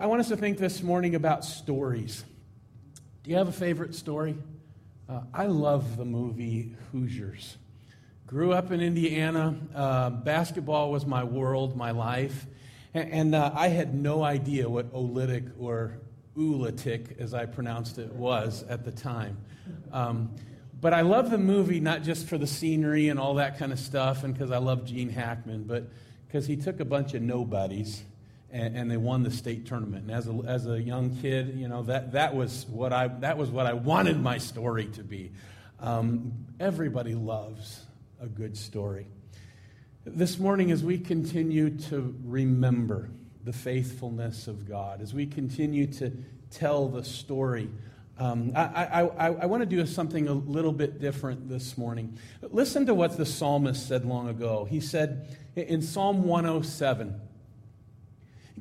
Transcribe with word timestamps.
I 0.00 0.06
want 0.06 0.20
us 0.20 0.28
to 0.28 0.36
think 0.38 0.56
this 0.56 0.82
morning 0.82 1.14
about 1.14 1.44
stories. 1.44 2.24
Do 3.22 3.30
you 3.30 3.36
have 3.36 3.48
a 3.48 3.52
favorite 3.52 3.94
story? 3.94 4.34
Uh, 5.06 5.20
I 5.34 5.44
love 5.44 5.98
the 5.98 6.06
movie 6.06 6.74
Hoosiers. 6.90 7.58
Grew 8.26 8.54
up 8.54 8.72
in 8.72 8.80
Indiana. 8.80 9.54
Uh, 9.74 10.08
basketball 10.08 10.90
was 10.90 11.04
my 11.04 11.22
world, 11.22 11.76
my 11.76 11.90
life. 11.90 12.46
And, 12.94 13.12
and 13.12 13.34
uh, 13.34 13.52
I 13.54 13.68
had 13.68 13.94
no 13.94 14.22
idea 14.22 14.70
what 14.70 14.90
olytic 14.94 15.52
or 15.60 15.98
oolitic, 16.34 17.20
as 17.20 17.34
I 17.34 17.44
pronounced 17.44 17.98
it, 17.98 18.10
was 18.10 18.62
at 18.70 18.86
the 18.86 18.92
time. 18.92 19.36
Um, 19.92 20.34
but 20.80 20.94
I 20.94 21.02
love 21.02 21.30
the 21.30 21.36
movie 21.36 21.78
not 21.78 22.04
just 22.04 22.26
for 22.26 22.38
the 22.38 22.46
scenery 22.46 23.10
and 23.10 23.20
all 23.20 23.34
that 23.34 23.58
kind 23.58 23.70
of 23.70 23.78
stuff, 23.78 24.24
and 24.24 24.32
because 24.32 24.50
I 24.50 24.56
love 24.56 24.86
Gene 24.86 25.10
Hackman, 25.10 25.64
but 25.64 25.90
because 26.26 26.46
he 26.46 26.56
took 26.56 26.80
a 26.80 26.86
bunch 26.86 27.12
of 27.12 27.20
nobodies 27.20 28.02
and, 28.52 28.76
and, 28.76 28.90
they 28.90 28.96
won 28.96 29.22
the 29.22 29.30
state 29.30 29.66
tournament. 29.66 30.02
And 30.04 30.10
as 30.10 30.26
a, 30.26 30.32
as 30.46 30.66
a 30.66 30.80
young 30.80 31.16
kid, 31.16 31.54
you 31.56 31.68
know 31.68 31.82
that, 31.84 32.12
that 32.12 32.34
was 32.34 32.66
what 32.66 32.92
I 32.92 33.08
that 33.08 33.38
was 33.38 33.50
what 33.50 33.66
I 33.66 33.72
wanted 33.72 34.20
my 34.20 34.38
story 34.38 34.86
to 34.94 35.02
be. 35.02 35.32
Um, 35.78 36.32
everybody 36.58 37.14
loves 37.14 37.84
a 38.20 38.26
good 38.26 38.56
story. 38.56 39.06
This 40.04 40.38
morning, 40.38 40.70
as 40.70 40.82
we 40.82 40.98
continue 40.98 41.70
to 41.88 42.14
remember 42.24 43.10
the 43.44 43.52
faithfulness 43.52 44.48
of 44.48 44.68
God, 44.68 45.00
as 45.00 45.14
we 45.14 45.26
continue 45.26 45.86
to 45.94 46.12
tell 46.50 46.88
the 46.88 47.04
story 47.04 47.70
um, 48.20 48.52
I, 48.54 48.60
I, 48.60 49.00
I, 49.00 49.26
I 49.28 49.46
want 49.46 49.62
to 49.62 49.66
do 49.66 49.84
something 49.86 50.28
a 50.28 50.34
little 50.34 50.72
bit 50.72 51.00
different 51.00 51.48
this 51.48 51.78
morning. 51.78 52.18
Listen 52.42 52.84
to 52.84 52.92
what 52.92 53.16
the 53.16 53.24
psalmist 53.24 53.88
said 53.88 54.04
long 54.04 54.28
ago. 54.28 54.66
He 54.68 54.80
said 54.80 55.38
in 55.56 55.80
Psalm 55.80 56.24
107 56.24 57.18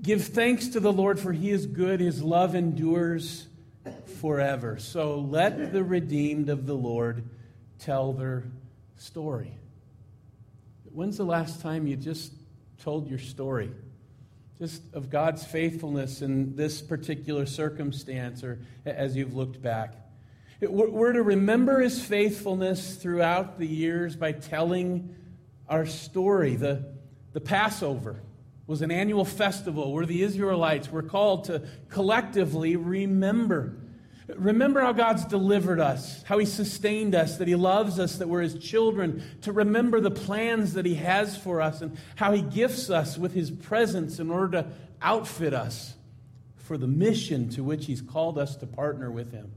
Give 0.02 0.24
thanks 0.24 0.70
to 0.70 0.80
the 0.80 0.94
Lord, 0.94 1.20
for 1.20 1.34
he 1.34 1.50
is 1.52 1.66
good, 1.66 2.00
his 2.00 2.22
love 2.22 2.56
endures 2.56 3.48
forever. 4.20 4.78
So 4.80 5.20
let 5.20 5.74
the 5.74 5.84
redeemed 5.84 6.50
of 6.50 6.66
the 6.66 6.76
Lord 6.76 7.24
tell 7.80 8.14
their 8.14 8.44
story. 8.98 9.54
When's 10.92 11.18
the 11.18 11.26
last 11.26 11.62
time 11.62 11.88
you 11.88 11.96
just 11.96 12.34
told 12.80 13.10
your 13.10 13.20
story? 13.20 13.72
just 14.60 14.82
of 14.94 15.10
God's 15.10 15.46
faithfulness 15.46 16.22
in 16.22 16.56
this 16.58 16.82
particular 16.82 17.46
circumstance 17.46 18.44
or 18.44 18.60
as 18.86 19.16
you've 19.16 19.34
looked 19.34 19.62
back. 19.62 19.96
We're 20.62 21.14
to 21.14 21.24
remember 21.24 21.80
his 21.80 22.04
faithfulness 22.04 22.96
throughout 22.96 23.58
the 23.58 23.66
years 23.66 24.18
by 24.18 24.34
telling 24.34 25.16
our 25.70 25.86
story. 25.86 26.58
The, 26.58 26.92
the 27.32 27.40
Passover 27.40 28.22
was 28.70 28.84
an 28.84 28.92
annual 28.92 29.26
festival 29.26 29.92
where 29.92 30.06
the 30.06 30.22
Israelites 30.22 30.92
were 30.92 31.02
called 31.02 31.46
to 31.46 31.64
collectively 31.90 32.76
remember 32.76 33.76
Remember 34.36 34.80
how 34.82 34.92
God's 34.92 35.26
delivered 35.26 35.80
us, 35.80 36.22
how 36.22 36.38
He 36.38 36.46
sustained 36.46 37.16
us, 37.16 37.38
that 37.38 37.48
He 37.48 37.56
loves 37.56 37.98
us, 37.98 38.18
that 38.18 38.30
we're 38.30 38.44
His 38.44 38.60
children. 38.60 39.24
To 39.42 39.52
remember 39.52 40.00
the 40.00 40.12
plans 40.12 40.74
that 40.74 40.86
He 40.86 40.94
has 40.96 41.36
for 41.36 41.62
us 41.62 41.82
and 41.82 41.98
how 42.16 42.34
He 42.34 42.44
gifts 42.44 42.92
us 42.92 43.18
with 43.18 43.34
His 43.34 43.50
presence 43.50 44.20
in 44.20 44.30
order 44.30 44.62
to 44.62 44.68
outfit 45.02 45.56
us 45.56 45.96
for 46.58 46.78
the 46.78 46.86
mission 46.86 47.50
to 47.50 47.64
which 47.64 47.88
He's 47.88 48.04
called 48.04 48.38
us 48.38 48.56
to 48.58 48.68
partner 48.68 49.10
with 49.10 49.32
Him 49.32 49.52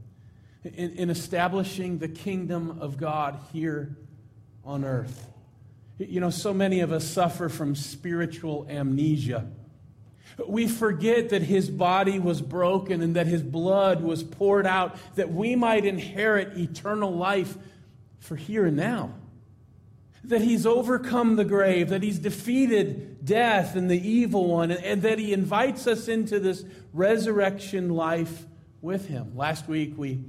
in, 0.65 0.93
in 0.93 1.11
establishing 1.11 1.99
the 1.99 2.09
kingdom 2.09 2.79
of 2.81 2.97
God 2.97 3.39
here 3.53 3.95
on 4.65 4.87
earth. 4.87 5.32
You 5.99 6.21
know, 6.21 6.31
so 6.31 6.55
many 6.55 6.81
of 6.81 6.93
us 6.93 7.05
suffer 7.05 7.49
from 7.49 7.75
spiritual 7.75 8.67
amnesia. 8.69 9.47
We 10.49 10.67
forget 10.67 11.29
that 11.29 11.43
his 11.43 11.69
body 11.69 12.19
was 12.19 12.41
broken 12.41 13.03
and 13.03 13.17
that 13.17 13.27
his 13.27 13.43
blood 13.43 14.03
was 14.03 14.23
poured 14.23 14.67
out 14.67 14.97
that 15.17 15.31
we 15.31 15.55
might 15.57 15.85
inherit 15.85 16.57
eternal 16.57 17.15
life 17.15 17.57
for 18.19 18.37
here 18.37 18.65
and 18.65 18.77
now. 18.77 19.15
That 20.25 20.41
he's 20.41 20.65
overcome 20.65 21.37
the 21.37 21.45
grave, 21.45 21.91
that 21.91 22.03
he's 22.03 22.19
defeated 22.19 23.25
death 23.25 23.77
and 23.77 23.91
the 23.91 24.09
evil 24.09 24.47
one, 24.47 24.71
and 24.71 25.03
that 25.03 25.19
he 25.19 25.33
invites 25.33 25.87
us 25.87 26.09
into 26.09 26.41
this 26.41 26.65
resurrection 26.93 27.91
life 27.91 28.47
with 28.81 29.09
him. 29.09 29.37
Last 29.37 29.69
week 29.69 29.95
we 29.97 30.25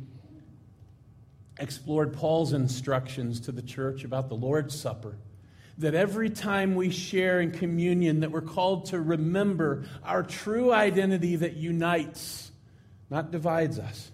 explored 1.59 2.13
Paul's 2.13 2.53
instructions 2.53 3.39
to 3.41 3.51
the 3.51 3.61
church 3.61 4.03
about 4.03 4.29
the 4.29 4.35
Lord's 4.35 4.77
Supper 4.77 5.15
that 5.79 5.95
every 5.95 6.29
time 6.29 6.75
we 6.75 6.89
share 6.89 7.41
in 7.41 7.51
communion 7.51 8.19
that 8.19 8.31
we're 8.31 8.41
called 8.41 8.85
to 8.87 8.99
remember 8.99 9.85
our 10.03 10.23
true 10.23 10.71
identity 10.71 11.35
that 11.35 11.55
unites 11.55 12.51
not 13.09 13.31
divides 13.31 13.77
us. 13.79 14.11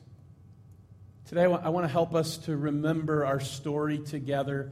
Today 1.27 1.43
i 1.43 1.69
want 1.69 1.83
to 1.83 1.91
help 1.91 2.15
us 2.15 2.37
to 2.39 2.57
remember 2.57 3.25
our 3.25 3.39
story 3.39 3.99
together 3.99 4.71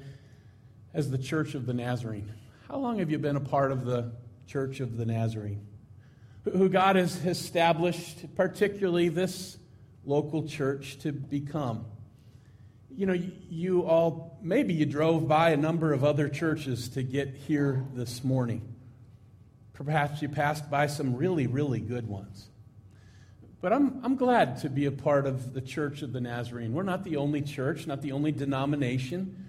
as 0.94 1.12
the 1.12 1.18
church 1.18 1.56
of 1.56 1.66
the 1.66 1.74
nazarene. 1.74 2.32
How 2.68 2.78
long 2.78 3.00
have 3.00 3.12
you 3.12 3.20
been 3.20 3.36
a 3.36 3.42
part 3.42 3.72
of 3.72 3.86
the 3.86 4.12
church 4.48 4.80
of 4.80 4.98
the 4.98 5.06
nazarene? 5.06 5.66
Who 6.44 6.70
god 6.70 6.96
has 6.96 7.26
established 7.26 8.36
particularly 8.36 9.10
this 9.10 9.58
local 10.06 10.48
church 10.48 10.98
to 11.00 11.12
become 11.12 11.86
you 12.98 13.06
know, 13.06 13.14
you 13.14 13.84
all, 13.84 14.40
maybe 14.42 14.74
you 14.74 14.88
drove 14.88 15.28
by 15.28 15.52
a 15.52 15.58
number 15.58 15.94
of 15.94 16.04
other 16.04 16.28
churches 16.28 16.90
to 16.90 17.04
get 17.04 17.36
here 17.48 17.86
this 17.94 18.24
morning. 18.24 18.74
Perhaps 19.74 20.24
you 20.24 20.30
passed 20.30 20.72
by 20.72 20.88
some 20.88 21.16
really, 21.16 21.46
really 21.46 21.80
good 21.80 22.08
ones. 22.08 22.48
But 23.62 23.72
I'm, 23.72 24.04
I'm 24.04 24.16
glad 24.16 24.58
to 24.62 24.70
be 24.70 24.86
a 24.86 24.92
part 24.92 25.28
of 25.28 25.54
the 25.54 25.62
Church 25.62 26.02
of 26.02 26.12
the 26.12 26.20
Nazarene. 26.20 26.74
We're 26.74 26.82
not 26.82 27.04
the 27.04 27.18
only 27.18 27.44
church, 27.44 27.86
not 27.86 28.02
the 28.02 28.14
only 28.14 28.32
denomination, 28.32 29.46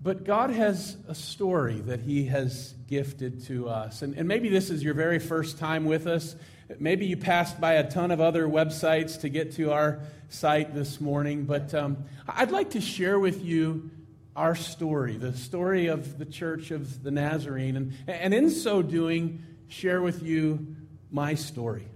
but 0.00 0.22
God 0.22 0.50
has 0.50 0.96
a 1.08 1.16
story 1.16 1.80
that 1.80 2.00
He 2.00 2.26
has 2.26 2.74
gifted 2.86 3.44
to 3.46 3.68
us. 3.68 4.02
And, 4.02 4.16
and 4.16 4.28
maybe 4.28 4.48
this 4.48 4.70
is 4.70 4.84
your 4.84 4.94
very 4.94 5.18
first 5.18 5.58
time 5.58 5.84
with 5.84 6.06
us. 6.06 6.36
Maybe 6.78 7.06
you 7.06 7.16
passed 7.16 7.60
by 7.60 7.74
a 7.74 7.90
ton 7.90 8.10
of 8.10 8.20
other 8.20 8.46
websites 8.46 9.20
to 9.20 9.28
get 9.28 9.52
to 9.56 9.72
our 9.72 10.00
site 10.28 10.74
this 10.74 11.00
morning, 11.00 11.44
but 11.44 11.74
um, 11.74 12.04
I'd 12.28 12.50
like 12.50 12.70
to 12.70 12.80
share 12.80 13.18
with 13.18 13.44
you 13.44 13.90
our 14.34 14.54
story, 14.54 15.16
the 15.16 15.32
story 15.32 15.88
of 15.88 16.18
the 16.18 16.24
Church 16.24 16.70
of 16.70 17.02
the 17.02 17.10
Nazarene, 17.10 17.76
and, 17.76 17.92
and 18.06 18.32
in 18.32 18.50
so 18.50 18.80
doing, 18.80 19.42
share 19.68 20.00
with 20.00 20.22
you 20.22 20.76
my 21.10 21.34
story. 21.34 21.86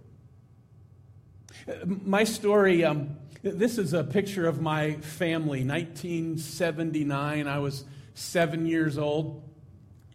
My 1.84 2.24
story, 2.24 2.84
um, 2.84 3.16
this 3.42 3.78
is 3.78 3.92
a 3.92 4.04
picture 4.04 4.46
of 4.46 4.60
my 4.60 4.94
family, 4.94 5.64
1979. 5.64 7.46
I 7.46 7.58
was 7.58 7.84
seven 8.14 8.66
years 8.66 8.98
old. 8.98 9.45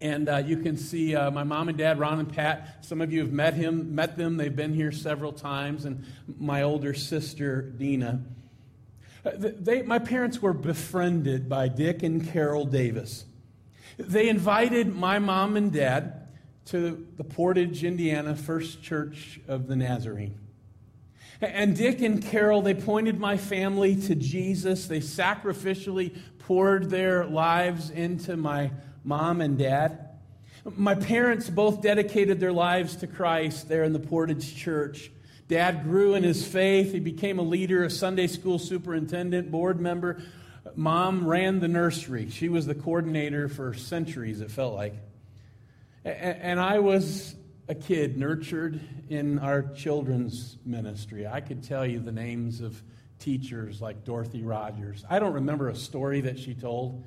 And 0.01 0.27
uh, 0.27 0.37
you 0.37 0.57
can 0.57 0.77
see 0.77 1.15
uh, 1.15 1.29
my 1.29 1.43
mom 1.43 1.69
and 1.69 1.77
dad, 1.77 1.99
Ron 1.99 2.19
and 2.19 2.33
Pat. 2.33 2.83
Some 2.83 3.01
of 3.01 3.13
you 3.13 3.19
have 3.19 3.31
met 3.31 3.53
him, 3.53 3.93
met 3.93 4.17
them. 4.17 4.35
They've 4.35 4.55
been 4.55 4.73
here 4.73 4.91
several 4.91 5.31
times. 5.31 5.85
And 5.85 6.05
my 6.39 6.63
older 6.63 6.95
sister, 6.95 7.61
Dina. 7.61 8.21
Uh, 9.23 9.31
they, 9.35 9.83
my 9.83 9.99
parents 9.99 10.41
were 10.41 10.53
befriended 10.53 11.47
by 11.47 11.67
Dick 11.67 12.01
and 12.01 12.27
Carol 12.27 12.65
Davis. 12.65 13.25
They 13.97 14.27
invited 14.27 14.95
my 14.95 15.19
mom 15.19 15.55
and 15.55 15.71
dad 15.71 16.27
to 16.65 17.05
the 17.17 17.23
Portage, 17.23 17.83
Indiana 17.83 18.35
First 18.35 18.81
Church 18.81 19.39
of 19.47 19.67
the 19.67 19.75
Nazarene. 19.75 20.39
And 21.41 21.75
Dick 21.75 22.01
and 22.01 22.23
Carol, 22.23 22.63
they 22.63 22.73
pointed 22.73 23.19
my 23.19 23.37
family 23.37 23.95
to 24.01 24.15
Jesus. 24.15 24.87
They 24.87 24.99
sacrificially 24.99 26.15
poured 26.39 26.89
their 26.89 27.25
lives 27.25 27.89
into 27.89 28.37
my 28.37 28.71
mom 29.03 29.41
and 29.41 29.57
dad. 29.57 30.09
My 30.77 30.95
parents 30.95 31.49
both 31.49 31.81
dedicated 31.81 32.39
their 32.39 32.51
lives 32.51 32.97
to 32.97 33.07
Christ 33.07 33.67
there 33.67 33.83
in 33.83 33.93
the 33.93 33.99
Portage 33.99 34.55
Church. 34.55 35.11
Dad 35.47 35.83
grew 35.83 36.13
in 36.13 36.23
his 36.23 36.45
faith. 36.45 36.93
He 36.93 36.99
became 36.99 37.39
a 37.39 37.43
leader, 37.43 37.83
a 37.83 37.89
Sunday 37.89 38.27
school 38.27 38.59
superintendent, 38.59 39.51
board 39.51 39.81
member. 39.81 40.21
Mom 40.75 41.27
ran 41.27 41.59
the 41.59 41.67
nursery. 41.67 42.29
She 42.29 42.47
was 42.47 42.65
the 42.65 42.75
coordinator 42.75 43.49
for 43.49 43.73
centuries, 43.73 44.41
it 44.41 44.51
felt 44.51 44.75
like. 44.75 44.93
And 46.05 46.59
I 46.59 46.79
was 46.79 47.35
a 47.67 47.75
kid 47.75 48.17
nurtured 48.17 48.79
in 49.09 49.39
our 49.39 49.63
children's 49.73 50.57
ministry. 50.65 51.27
I 51.27 51.41
could 51.41 51.63
tell 51.63 51.85
you 51.85 51.99
the 51.99 52.11
names 52.11 52.61
of 52.61 52.81
teachers 53.19 53.81
like 53.81 54.03
Dorothy 54.03 54.43
Rogers. 54.43 55.03
I 55.09 55.19
don't 55.19 55.33
remember 55.33 55.69
a 55.69 55.75
story 55.75 56.21
that 56.21 56.39
she 56.39 56.53
told. 56.53 57.03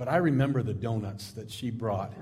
But 0.00 0.08
I 0.08 0.16
remember 0.16 0.62
the 0.62 0.72
donuts 0.72 1.32
that 1.32 1.50
she 1.50 1.68
brought. 1.68 2.14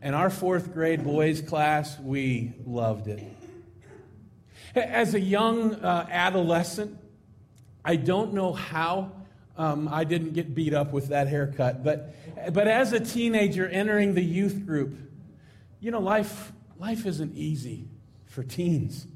And 0.00 0.14
our 0.14 0.30
fourth 0.30 0.72
grade 0.72 1.04
boys 1.04 1.42
class, 1.42 2.00
we 2.00 2.54
loved 2.64 3.08
it. 3.08 3.22
As 4.74 5.12
a 5.12 5.20
young 5.20 5.74
uh, 5.74 6.06
adolescent, 6.10 6.98
I 7.84 7.96
don't 7.96 8.32
know 8.32 8.54
how 8.54 9.12
um, 9.58 9.86
I 9.86 10.04
didn't 10.04 10.32
get 10.32 10.54
beat 10.54 10.72
up 10.72 10.94
with 10.94 11.08
that 11.08 11.28
haircut, 11.28 11.84
but, 11.84 12.14
but 12.54 12.66
as 12.66 12.94
a 12.94 13.00
teenager 13.00 13.68
entering 13.68 14.14
the 14.14 14.24
youth 14.24 14.64
group, 14.64 14.96
you 15.78 15.90
know, 15.90 16.00
life, 16.00 16.52
life 16.78 17.04
isn't 17.04 17.34
easy 17.34 17.84
for 18.24 18.42
teens. 18.42 19.06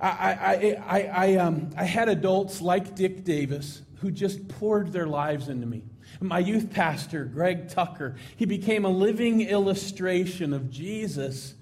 I, 0.00 0.08
I, 0.08 0.76
I, 0.88 1.02
I, 1.02 1.36
um, 1.36 1.70
I 1.76 1.84
had 1.84 2.08
adults 2.08 2.60
like 2.60 2.96
Dick 2.96 3.22
Davis 3.22 3.82
who 4.00 4.10
just 4.10 4.48
poured 4.48 4.92
their 4.92 5.06
lives 5.06 5.48
into 5.48 5.68
me. 5.68 5.84
My 6.20 6.38
youth 6.38 6.70
pastor, 6.70 7.24
Greg 7.24 7.68
Tucker, 7.68 8.16
he 8.36 8.46
became 8.46 8.84
a 8.84 8.90
living 8.90 9.42
illustration 9.42 10.52
of 10.52 10.70
Jesus 10.70 11.54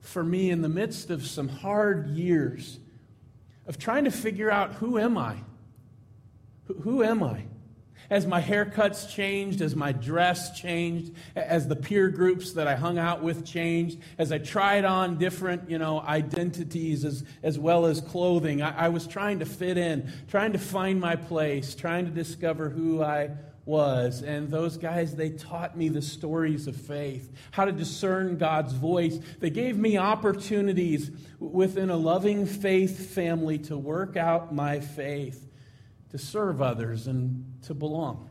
for 0.00 0.22
me 0.22 0.50
in 0.50 0.62
the 0.62 0.68
midst 0.68 1.10
of 1.10 1.26
some 1.26 1.48
hard 1.48 2.08
years 2.08 2.78
of 3.66 3.78
trying 3.78 4.04
to 4.04 4.10
figure 4.10 4.50
out 4.50 4.74
who 4.74 4.98
am 4.98 5.16
I? 5.16 5.36
Who, 6.82 7.02
am 7.02 7.22
I? 7.22 7.44
as 8.12 8.26
my 8.26 8.42
haircuts 8.42 9.08
changed, 9.10 9.62
as 9.62 9.74
my 9.74 9.90
dress 9.90 10.58
changed, 10.60 11.14
as 11.34 11.66
the 11.66 11.74
peer 11.74 12.10
groups 12.10 12.52
that 12.52 12.68
I 12.68 12.74
hung 12.74 12.98
out 12.98 13.22
with 13.22 13.42
changed, 13.42 13.98
as 14.18 14.30
I 14.32 14.36
tried 14.36 14.84
on 14.84 15.16
different, 15.16 15.70
you 15.70 15.78
know, 15.78 16.00
identities 16.00 17.06
as, 17.06 17.24
as 17.42 17.58
well 17.58 17.86
as 17.86 18.02
clothing, 18.02 18.60
I, 18.60 18.86
I 18.86 18.88
was 18.90 19.06
trying 19.06 19.38
to 19.38 19.46
fit 19.46 19.78
in, 19.78 20.12
trying 20.28 20.52
to 20.52 20.58
find 20.58 21.00
my 21.00 21.16
place, 21.16 21.74
trying 21.74 22.04
to 22.04 22.10
discover 22.10 22.68
who 22.68 23.02
I 23.02 23.30
was. 23.64 24.22
And 24.22 24.50
those 24.50 24.76
guys, 24.76 25.14
they 25.14 25.30
taught 25.30 25.76
me 25.76 25.88
the 25.88 26.02
stories 26.02 26.66
of 26.66 26.76
faith, 26.76 27.32
how 27.52 27.64
to 27.64 27.72
discern 27.72 28.38
God's 28.38 28.72
voice. 28.72 29.18
They 29.40 29.50
gave 29.50 29.76
me 29.76 29.98
opportunities 29.98 31.10
within 31.38 31.90
a 31.90 31.96
loving 31.96 32.46
faith 32.46 33.14
family 33.14 33.58
to 33.58 33.76
work 33.76 34.16
out 34.16 34.54
my 34.54 34.80
faith 34.80 35.48
to 36.12 36.18
serve 36.18 36.60
others, 36.60 37.06
and 37.06 37.54
to 37.62 37.74
belong. 37.74 38.28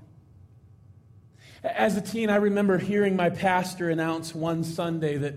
As 1.63 1.97
a 1.97 2.01
teen, 2.01 2.29
I 2.29 2.35
remember 2.35 2.77
hearing 2.77 3.15
my 3.15 3.31
pastor 3.31 3.89
announce 3.89 4.33
one 4.35 4.63
Sunday 4.63 5.17
that 5.17 5.35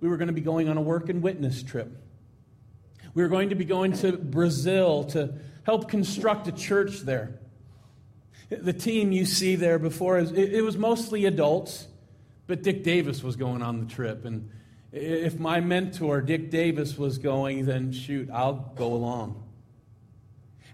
we 0.00 0.08
were 0.08 0.18
going 0.18 0.28
to 0.28 0.34
be 0.34 0.42
going 0.42 0.68
on 0.68 0.76
a 0.76 0.82
work 0.82 1.08
and 1.08 1.22
witness 1.22 1.62
trip. 1.62 1.90
We 3.14 3.22
were 3.22 3.30
going 3.30 3.48
to 3.48 3.54
be 3.54 3.64
going 3.64 3.94
to 3.94 4.12
Brazil 4.12 5.04
to 5.04 5.34
help 5.64 5.88
construct 5.88 6.46
a 6.48 6.52
church 6.52 7.00
there. 7.00 7.40
The 8.48 8.72
team 8.72 9.10
you 9.10 9.24
see 9.24 9.56
there 9.56 9.78
before, 9.78 10.18
it 10.18 10.64
was 10.64 10.76
mostly 10.76 11.24
adults, 11.24 11.88
but 12.46 12.62
Dick 12.62 12.84
Davis 12.84 13.22
was 13.22 13.34
going 13.34 13.60
on 13.60 13.80
the 13.80 13.86
trip. 13.86 14.24
And 14.24 14.50
if 14.92 15.38
my 15.38 15.60
mentor, 15.60 16.20
Dick 16.20 16.50
Davis, 16.50 16.96
was 16.96 17.18
going, 17.18 17.64
then 17.66 17.90
shoot, 17.90 18.30
I'll 18.32 18.72
go 18.76 18.92
along. 18.94 19.42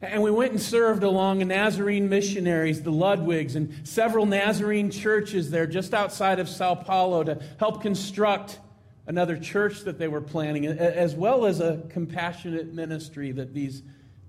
And 0.03 0.23
we 0.23 0.31
went 0.31 0.51
and 0.51 0.61
served 0.61 1.03
along 1.03 1.47
Nazarene 1.47 2.09
missionaries, 2.09 2.83
the 2.83 2.91
Ludwigs, 2.91 3.55
and 3.55 3.87
several 3.87 4.27
Nazarene 4.27 4.91
churches 4.91 5.51
there 5.51 5.67
just 5.67 5.95
outside 5.95 6.41
of 6.41 6.49
Sao 6.49 6.75
Paulo 6.75 7.23
to 7.23 7.41
help 7.59 7.81
construct 7.81 8.59
another 9.07 9.39
church 9.39 9.81
that 9.83 9.99
they 9.99 10.09
were 10.09 10.21
planning, 10.21 10.67
as 10.67 11.15
well 11.15 11.47
as 11.47 11.61
a 11.61 11.83
compassionate 11.89 12.75
ministry 12.75 13.33
that 13.33 13.55
these 13.55 13.83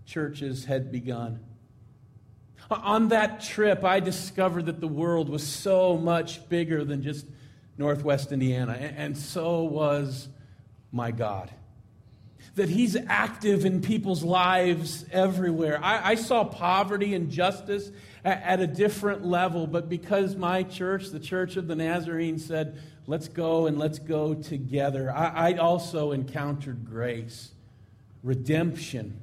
churches 0.05 0.65
had 0.65 0.91
begun. 0.91 1.39
On 2.69 3.09
that 3.09 3.41
trip, 3.41 3.83
I 3.83 3.99
discovered 3.99 4.67
that 4.67 4.79
the 4.79 4.87
world 4.87 5.29
was 5.29 5.45
so 5.45 5.97
much 5.97 6.47
bigger 6.49 6.83
than 6.83 7.03
just 7.03 7.25
Northwest 7.77 8.31
Indiana, 8.31 8.73
and 8.73 9.17
so 9.17 9.63
was 9.63 10.29
my 10.91 11.11
God 11.11 11.51
that 12.55 12.69
He's 12.69 12.95
active 13.07 13.65
in 13.65 13.81
people's 13.81 14.23
lives 14.23 15.05
everywhere. 15.11 15.79
I, 15.83 16.11
I 16.11 16.15
saw 16.15 16.43
poverty 16.43 17.15
and 17.15 17.31
justice 17.31 17.91
at, 18.23 18.41
at, 18.43 18.59
a 18.59 18.67
different 18.67 19.25
level, 19.25 19.65
but 19.65 19.89
because 19.89 20.35
my 20.35 20.63
church, 20.63 21.09
the 21.09 21.19
Church 21.19 21.57
of 21.57 21.67
the 21.67 21.75
Nazarene, 21.75 22.37
said, 22.37 22.79
let's 23.07 23.27
go 23.27 23.65
and 23.65 23.79
let's 23.79 23.99
go 23.99 24.35
together, 24.35 25.11
I, 25.11 25.51
I 25.51 25.53
also 25.53 26.11
encountered 26.11 26.85
grace, 26.85 27.51
redemption, 28.21 29.19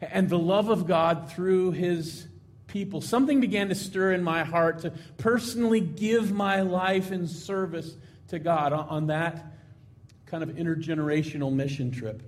and 0.00 0.28
the 0.28 0.38
love 0.38 0.70
of 0.70 0.86
God 0.86 1.30
through 1.30 1.72
His 1.72 2.26
people. 2.72 3.02
Something 3.02 3.40
began 3.40 3.68
to 3.68 3.74
stir 3.74 4.12
in 4.12 4.24
my 4.24 4.44
heart 4.44 4.80
to 4.80 4.92
personally 5.18 5.80
give 5.80 6.32
my 6.32 6.62
life 6.62 7.12
in 7.12 7.28
service 7.28 7.94
to 8.28 8.38
God 8.38 8.72
on 8.72 9.08
that 9.08 9.52
kind 10.24 10.42
of 10.42 10.48
intergenerational 10.50 11.52
mission 11.52 11.90
trip. 11.90 12.22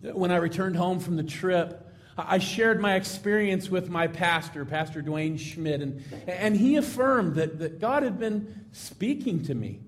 When 0.00 0.30
I 0.30 0.36
returned 0.36 0.76
home 0.76 0.98
from 0.98 1.16
the 1.16 1.22
trip, 1.22 1.86
I 2.16 2.38
shared 2.38 2.80
my 2.80 2.94
experience 2.94 3.68
with 3.68 3.90
my 3.90 4.06
pastor, 4.06 4.64
Pastor 4.64 5.02
Dwayne 5.02 5.38
Schmidt, 5.38 5.82
and, 5.82 6.02
and 6.26 6.56
he 6.56 6.76
affirmed 6.76 7.34
that, 7.34 7.58
that 7.58 7.80
God 7.80 8.02
had 8.02 8.18
been 8.18 8.64
speaking 8.72 9.44
to 9.44 9.54
me. 9.54 9.80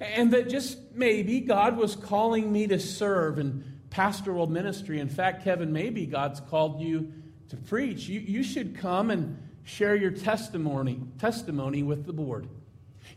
And 0.00 0.32
that 0.32 0.48
just 0.48 0.78
maybe 0.94 1.40
God 1.40 1.76
was 1.76 1.96
calling 1.96 2.50
me 2.52 2.68
to 2.68 2.78
serve 2.78 3.40
in 3.40 3.64
pastoral 3.90 4.46
ministry. 4.46 5.00
In 5.00 5.08
fact, 5.08 5.42
Kevin, 5.42 5.72
maybe 5.72 6.06
God's 6.06 6.38
called 6.40 6.80
you 6.80 7.12
to 7.52 7.56
preach. 7.58 8.08
You, 8.08 8.20
you 8.20 8.42
should 8.42 8.78
come 8.78 9.10
and 9.10 9.38
share 9.62 9.94
your 9.94 10.10
testimony, 10.10 11.00
testimony 11.18 11.82
with 11.82 12.06
the 12.06 12.12
board. 12.12 12.48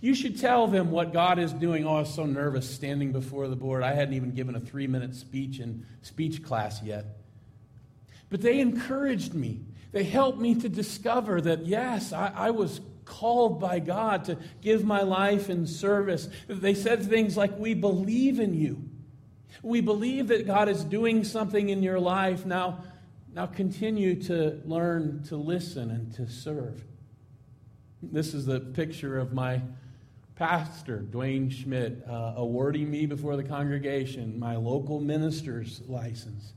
You 0.02 0.14
should 0.14 0.38
tell 0.38 0.68
them 0.68 0.92
what 0.92 1.14
God 1.14 1.40
is 1.40 1.54
doing. 1.54 1.88
Oh, 1.88 1.96
I 1.96 2.00
was 2.02 2.14
so 2.14 2.26
nervous 2.26 2.70
standing 2.70 3.14
before 3.14 3.48
the 3.48 3.56
board. 3.56 3.82
I 3.82 3.94
hadn't 3.94 4.14
even 4.14 4.32
given 4.32 4.56
a 4.56 4.60
three 4.60 4.88
minute 4.88 5.16
speech 5.16 5.60
in 5.60 5.86
speech 6.02 6.44
class 6.44 6.84
yet. 6.84 7.06
But 8.30 8.42
they 8.42 8.60
encouraged 8.60 9.34
me. 9.34 9.62
They 9.94 10.04
helped 10.04 10.40
me 10.40 10.56
to 10.56 10.68
discover 10.68 11.40
that, 11.40 11.66
yes, 11.66 12.12
I, 12.12 12.34
I 12.36 12.52
was 12.52 12.82
called 13.06 13.62
by 13.62 13.80
God 13.80 14.26
to 14.26 14.38
give 14.62 14.84
my 14.84 15.04
life 15.04 15.50
in 15.50 15.66
service. 15.66 16.28
They 16.48 16.74
said 16.74 17.04
things 17.04 17.38
like, 17.38 17.58
We 17.58 17.74
believe 17.74 18.42
in 18.42 18.54
you. 18.54 18.84
We 19.64 19.80
believe 19.80 20.28
that 20.28 20.46
God 20.46 20.68
is 20.68 20.84
doing 20.84 21.24
something 21.24 21.70
in 21.70 21.82
your 21.82 22.02
life. 22.02 22.46
Now, 22.46 22.84
now 23.36 23.46
continue 23.46 24.16
to 24.16 24.62
learn 24.64 25.22
to 25.24 25.36
listen 25.36 25.92
and 25.92 26.14
to 26.14 26.28
serve. 26.28 26.86
This 28.02 28.34
is 28.34 28.46
the 28.46 28.62
picture 28.62 29.20
of 29.20 29.34
my 29.34 29.62
pastor, 30.36 31.06
Dwayne 31.12 31.52
Schmidt, 31.52 32.02
uh, 32.10 32.34
awarding 32.38 32.90
me 32.90 33.06
before 33.06 33.36
the 33.36 33.44
congregation 33.44 34.40
my 34.40 34.56
local 34.56 35.02
minister's 35.02 35.82
license. 35.88 36.54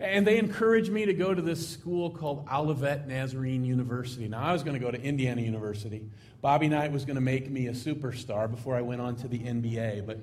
And 0.00 0.26
they 0.26 0.38
encouraged 0.38 0.90
me 0.90 1.06
to 1.06 1.14
go 1.14 1.32
to 1.32 1.42
this 1.42 1.68
school 1.68 2.10
called 2.10 2.48
Olivet 2.52 3.06
Nazarene 3.06 3.64
University. 3.64 4.26
Now, 4.26 4.42
I 4.42 4.52
was 4.52 4.64
going 4.64 4.74
to 4.74 4.84
go 4.84 4.90
to 4.90 5.00
Indiana 5.00 5.42
University. 5.42 6.02
Bobby 6.40 6.68
Knight 6.68 6.90
was 6.90 7.04
going 7.04 7.16
to 7.16 7.20
make 7.20 7.50
me 7.50 7.68
a 7.68 7.72
superstar 7.72 8.50
before 8.50 8.74
I 8.74 8.80
went 8.80 9.00
on 9.00 9.14
to 9.16 9.28
the 9.28 9.38
NBA, 9.38 10.06
but 10.06 10.18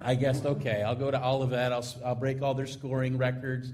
I 0.00 0.14
guessed, 0.14 0.44
okay, 0.44 0.82
I'll 0.82 0.96
go 0.96 1.10
to 1.10 1.24
Olivet, 1.24 1.72
I'll, 1.72 1.86
I'll 2.04 2.14
break 2.16 2.42
all 2.42 2.52
their 2.52 2.66
scoring 2.66 3.16
records. 3.16 3.72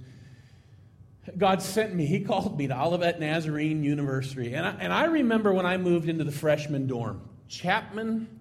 God 1.39 1.63
sent 1.63 1.95
me. 1.95 2.05
He 2.05 2.21
called 2.21 2.59
me 2.59 2.67
to 2.67 2.81
Olivet 2.81 3.21
Nazarene 3.21 3.85
University. 3.85 4.55
And 4.55 4.67
I, 4.67 4.71
and 4.81 4.93
I 4.93 5.05
remember 5.05 5.53
when 5.53 5.67
I 5.67 5.77
moved 5.77 6.09
into 6.09 6.25
the 6.25 6.33
freshman 6.33 6.87
dorm. 6.87 7.29
Chapman 7.49 8.41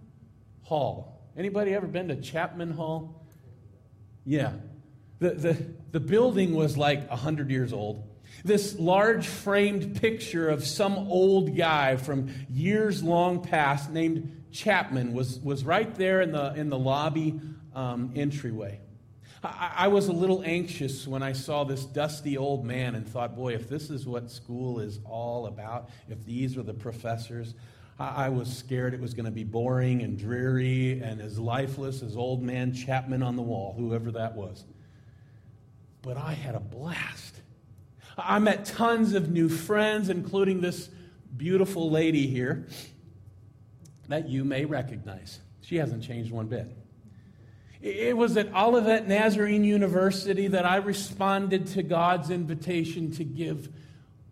Hall. 0.64 1.30
Anybody 1.38 1.74
ever 1.74 1.88
been 1.88 2.08
to 2.08 2.16
Chapman 2.16 2.72
Hall? 2.72 3.26
Yeah. 4.26 4.54
The, 5.20 5.32
the, 5.32 5.66
the 5.92 6.00
building 6.00 6.56
was 6.56 6.78
like 6.78 7.08
100 7.10 7.52
years 7.52 7.72
old. 7.72 8.08
This 8.44 8.80
large 8.80 9.28
framed 9.28 10.02
picture 10.02 10.50
of 10.50 10.66
some 10.66 10.96
old 10.96 11.56
guy 11.56 11.98
from 11.98 12.34
years 12.50 13.04
long 13.04 13.44
past 13.44 13.92
named 13.92 14.44
Chapman 14.52 15.14
was, 15.14 15.40
was 15.40 15.64
right 15.64 15.94
there 15.96 16.22
in 16.22 16.32
the, 16.32 16.54
in 16.56 16.70
the 16.70 16.80
lobby 16.80 17.40
um, 17.76 18.12
entryway. 18.16 18.80
I, 19.44 19.74
I 19.76 19.88
was 19.88 20.08
a 20.08 20.14
little 20.14 20.44
anxious 20.46 21.08
when 21.08 21.24
I 21.24 21.34
saw 21.34 21.64
this 21.64 21.86
dusty 21.86 22.38
old 22.38 22.66
man 22.66 22.96
and 22.96 23.08
thought, 23.08 23.36
boy, 23.36 23.54
if 23.54 23.70
this 23.70 23.90
is 23.90 24.06
what 24.06 24.30
school 24.30 24.80
is 24.80 25.00
all 25.06 25.48
about, 25.48 25.90
if 26.10 26.26
these 26.26 26.58
are 26.58 26.64
the 26.64 26.74
professors, 26.74 27.54
I 28.00 28.30
was 28.30 28.52
scared 28.52 28.96
it 28.96 29.00
was 29.00 29.14
going 29.14 29.26
to 29.26 29.32
be 29.32 29.44
boring 29.44 30.02
and 30.02 30.18
dreary 30.18 31.02
and 31.02 31.22
as 31.22 31.38
lifeless 31.38 32.02
as 32.02 32.18
old 32.18 32.42
man 32.42 32.74
Chapman 32.74 33.22
on 33.22 33.36
the 33.36 33.44
wall, 33.44 33.76
whoever 33.78 34.12
that 34.12 34.36
was. 34.36 34.66
But 36.02 36.18
I 36.18 36.34
had 36.34 36.56
a 36.56 36.60
blast. 36.60 37.42
I 38.18 38.40
met 38.40 38.66
tons 38.66 39.14
of 39.14 39.30
new 39.30 39.50
friends, 39.50 40.10
including 40.10 40.62
this 40.62 40.90
beautiful 41.38 41.92
lady 41.92 42.26
here 42.26 42.68
that 44.08 44.28
you 44.28 44.44
may 44.44 44.66
recognize. 44.66 45.40
She 45.62 45.76
hasn't 45.78 46.04
changed 46.04 46.32
one 46.32 46.48
bit. 46.48 46.76
It 47.82 48.16
was 48.16 48.38
at 48.38 48.54
Olivet 48.54 49.08
Nazarene 49.08 49.64
University 49.64 50.48
that 50.48 50.66
I 50.66 50.78
responded 50.78 51.68
to 51.68 51.84
God's 51.84 52.30
invitation 52.30 53.12
to 53.14 53.24
give 53.24 53.70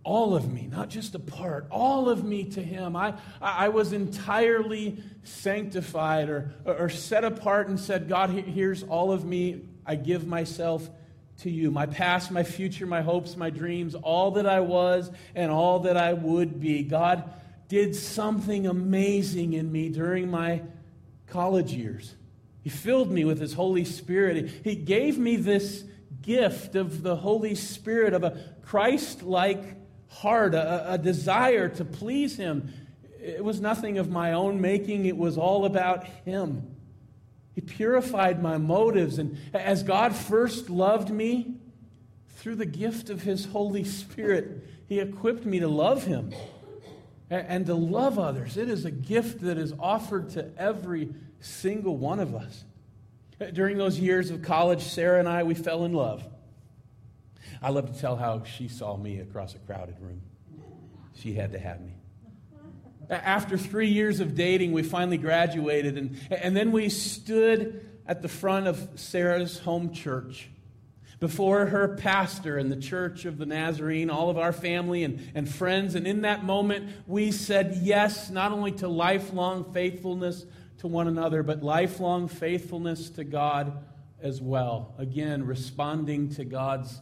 all 0.04 0.36
of 0.36 0.52
me, 0.52 0.68
not 0.72 0.90
just 0.90 1.16
a 1.16 1.20
part, 1.20 1.68
all 1.72 2.10
of 2.10 2.24
me 2.24 2.44
to 2.46 2.64
Him. 2.64 2.96
I, 2.96 3.16
I 3.42 3.70
was 3.70 3.92
entirely 3.92 5.04
sanctified 5.24 6.30
or, 6.30 6.54
or 6.66 6.90
set 6.90 7.24
apart 7.24 7.68
and 7.68 7.80
said, 7.80 8.08
God, 8.08 8.30
here's 8.30 8.84
all 8.84 9.12
of 9.12 9.26
me. 9.26 9.62
I 9.86 9.96
give 9.96 10.28
myself 10.28 10.88
to 11.40 11.50
you. 11.50 11.72
My 11.72 11.86
past, 11.86 12.32
my 12.32 12.44
future, 12.44 12.86
my 12.86 13.02
hopes, 13.02 13.36
my 13.36 13.50
dreams, 13.50 13.96
all 13.96 14.32
that 14.32 14.46
I 14.46 14.60
was 14.60 15.12
and 15.36 15.52
all 15.52 15.80
that 15.82 15.98
I 15.98 16.14
would 16.14 16.60
be. 16.60 16.84
God 16.84 17.32
did 17.68 17.96
something 17.96 18.68
amazing 18.68 19.54
in 19.54 19.72
me 19.72 19.90
during 19.90 20.30
my 20.30 20.62
college 21.28 21.74
years. 21.74 22.16
He 22.62 22.70
filled 22.70 23.12
me 23.12 23.26
with 23.26 23.40
His 23.40 23.54
Holy 23.54 23.86
Spirit. 23.86 24.50
He 24.64 24.76
gave 24.76 25.18
me 25.18 25.36
this 25.36 25.84
gift 26.22 26.76
of 26.76 27.04
the 27.04 27.16
Holy 27.16 27.56
Spirit, 27.56 28.14
of 28.14 28.24
a 28.24 28.38
Christ 28.64 29.24
like 29.24 29.64
heart, 30.10 30.54
a, 30.54 30.94
a 30.94 30.98
desire 30.98 31.70
to 31.70 31.86
please 31.86 32.38
Him. 32.38 32.72
It 33.22 33.44
was 33.44 33.62
nothing 33.62 33.98
of 33.98 34.10
my 34.10 34.34
own 34.34 34.62
making, 34.62 35.06
it 35.06 35.18
was 35.18 35.38
all 35.38 35.66
about 35.66 36.06
Him. 36.26 36.76
He 37.54 37.62
purified 37.62 38.42
my 38.42 38.58
motives. 38.58 39.20
And 39.20 39.38
as 39.54 39.84
God 39.84 40.16
first 40.16 40.70
loved 40.70 41.10
me, 41.10 41.60
through 42.40 42.56
the 42.56 42.66
gift 42.66 43.10
of 43.10 43.22
His 43.22 43.46
Holy 43.46 43.84
Spirit, 43.84 44.66
He 44.88 45.00
equipped 45.00 45.46
me 45.46 45.60
to 45.60 45.68
love 45.68 46.06
Him 46.06 46.34
and 47.30 47.66
to 47.66 47.76
love 47.76 48.18
others. 48.18 48.58
It 48.58 48.70
is 48.70 48.86
a 48.86 48.92
gift 48.92 49.42
that 49.42 49.58
is 49.58 49.74
offered 49.78 50.30
to 50.32 50.50
every 50.58 51.10
single 51.40 51.98
one 51.98 52.20
of 52.20 52.36
us. 52.36 52.64
During 53.54 53.78
those 53.78 53.98
years 54.00 54.32
of 54.32 54.42
college, 54.42 54.82
Sarah 54.82 55.20
and 55.20 55.30
I, 55.30 55.44
we 55.44 55.54
fell 55.54 55.86
in 55.86 55.94
love. 55.94 56.28
I 57.62 57.70
love 57.70 57.94
to 57.94 58.00
tell 58.00 58.16
how 58.16 58.44
she 58.44 58.68
saw 58.68 58.98
me 58.98 59.20
across 59.20 59.56
a 59.56 59.60
crowded 59.60 60.00
room. 60.00 60.22
She 61.14 61.34
had 61.34 61.52
to 61.54 61.60
have 61.60 61.82
me. 61.82 61.94
After 63.10 63.58
three 63.58 63.90
years 63.90 64.20
of 64.20 64.36
dating, 64.36 64.72
we 64.72 64.84
finally 64.84 65.18
graduated, 65.18 65.98
and, 65.98 66.20
and 66.30 66.56
then 66.56 66.72
we 66.72 66.90
stood 66.90 67.86
at 68.06 68.22
the 68.22 68.28
front 68.28 68.68
of 68.68 68.90
Sarah's 68.96 69.60
home 69.60 69.94
church 69.94 70.50
before 71.20 71.66
her 71.66 71.96
pastor 71.98 72.58
and 72.58 72.72
the 72.72 72.78
church 72.78 73.26
of 73.26 73.38
the 73.38 73.46
Nazarene, 73.46 74.10
all 74.10 74.30
of 74.30 74.38
our 74.38 74.54
family 74.54 75.04
and, 75.04 75.32
and 75.36 75.50
friends. 75.50 75.96
And 75.96 76.08
in 76.08 76.22
that 76.22 76.44
moment, 76.44 76.90
we 77.08 77.32
said 77.32 77.80
yes, 77.82 78.30
not 78.30 78.52
only 78.52 78.72
to 78.74 78.88
lifelong 78.88 79.74
faithfulness 79.74 80.46
to 80.80 80.88
one 80.88 81.08
another, 81.08 81.44
but 81.44 81.64
lifelong 81.64 82.28
faithfulness 82.28 83.10
to 83.12 83.24
God 83.24 83.84
as 84.22 84.42
well. 84.42 84.94
Again, 84.98 85.46
responding 85.46 86.30
to 86.36 86.46
God's 86.46 87.02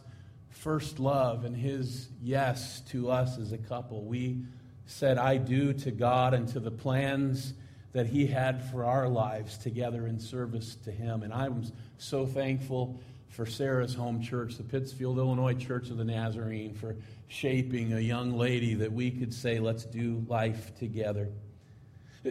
first 0.50 0.98
love 0.98 1.44
and 1.44 1.56
his 1.56 2.08
yes 2.22 2.80
to 2.90 3.10
us 3.10 3.38
as 3.38 3.52
a 3.52 3.58
couple. 3.58 4.04
We 4.04 4.44
said, 4.86 5.18
I 5.18 5.36
do 5.36 5.72
to 5.72 5.90
God 5.90 6.34
and 6.34 6.48
to 6.48 6.60
the 6.60 6.70
plans 6.70 7.54
that 7.92 8.06
He 8.06 8.26
had 8.26 8.70
for 8.70 8.84
our 8.84 9.08
lives 9.08 9.58
together 9.58 10.06
in 10.06 10.18
service 10.18 10.76
to 10.84 10.90
Him. 10.90 11.22
And 11.22 11.32
I'm 11.32 11.64
so 11.98 12.26
thankful 12.26 13.00
for 13.28 13.46
Sarah's 13.46 13.94
home 13.94 14.22
church, 14.22 14.56
the 14.56 14.64
Pittsfield, 14.64 15.18
Illinois 15.18 15.54
Church 15.54 15.90
of 15.90 15.98
the 15.98 16.04
Nazarene, 16.04 16.74
for 16.74 16.96
shaping 17.28 17.92
a 17.92 18.00
young 18.00 18.32
lady 18.32 18.74
that 18.74 18.92
we 18.92 19.10
could 19.10 19.32
say, 19.32 19.58
let's 19.58 19.84
do 19.84 20.24
life 20.28 20.74
together. 20.78 21.28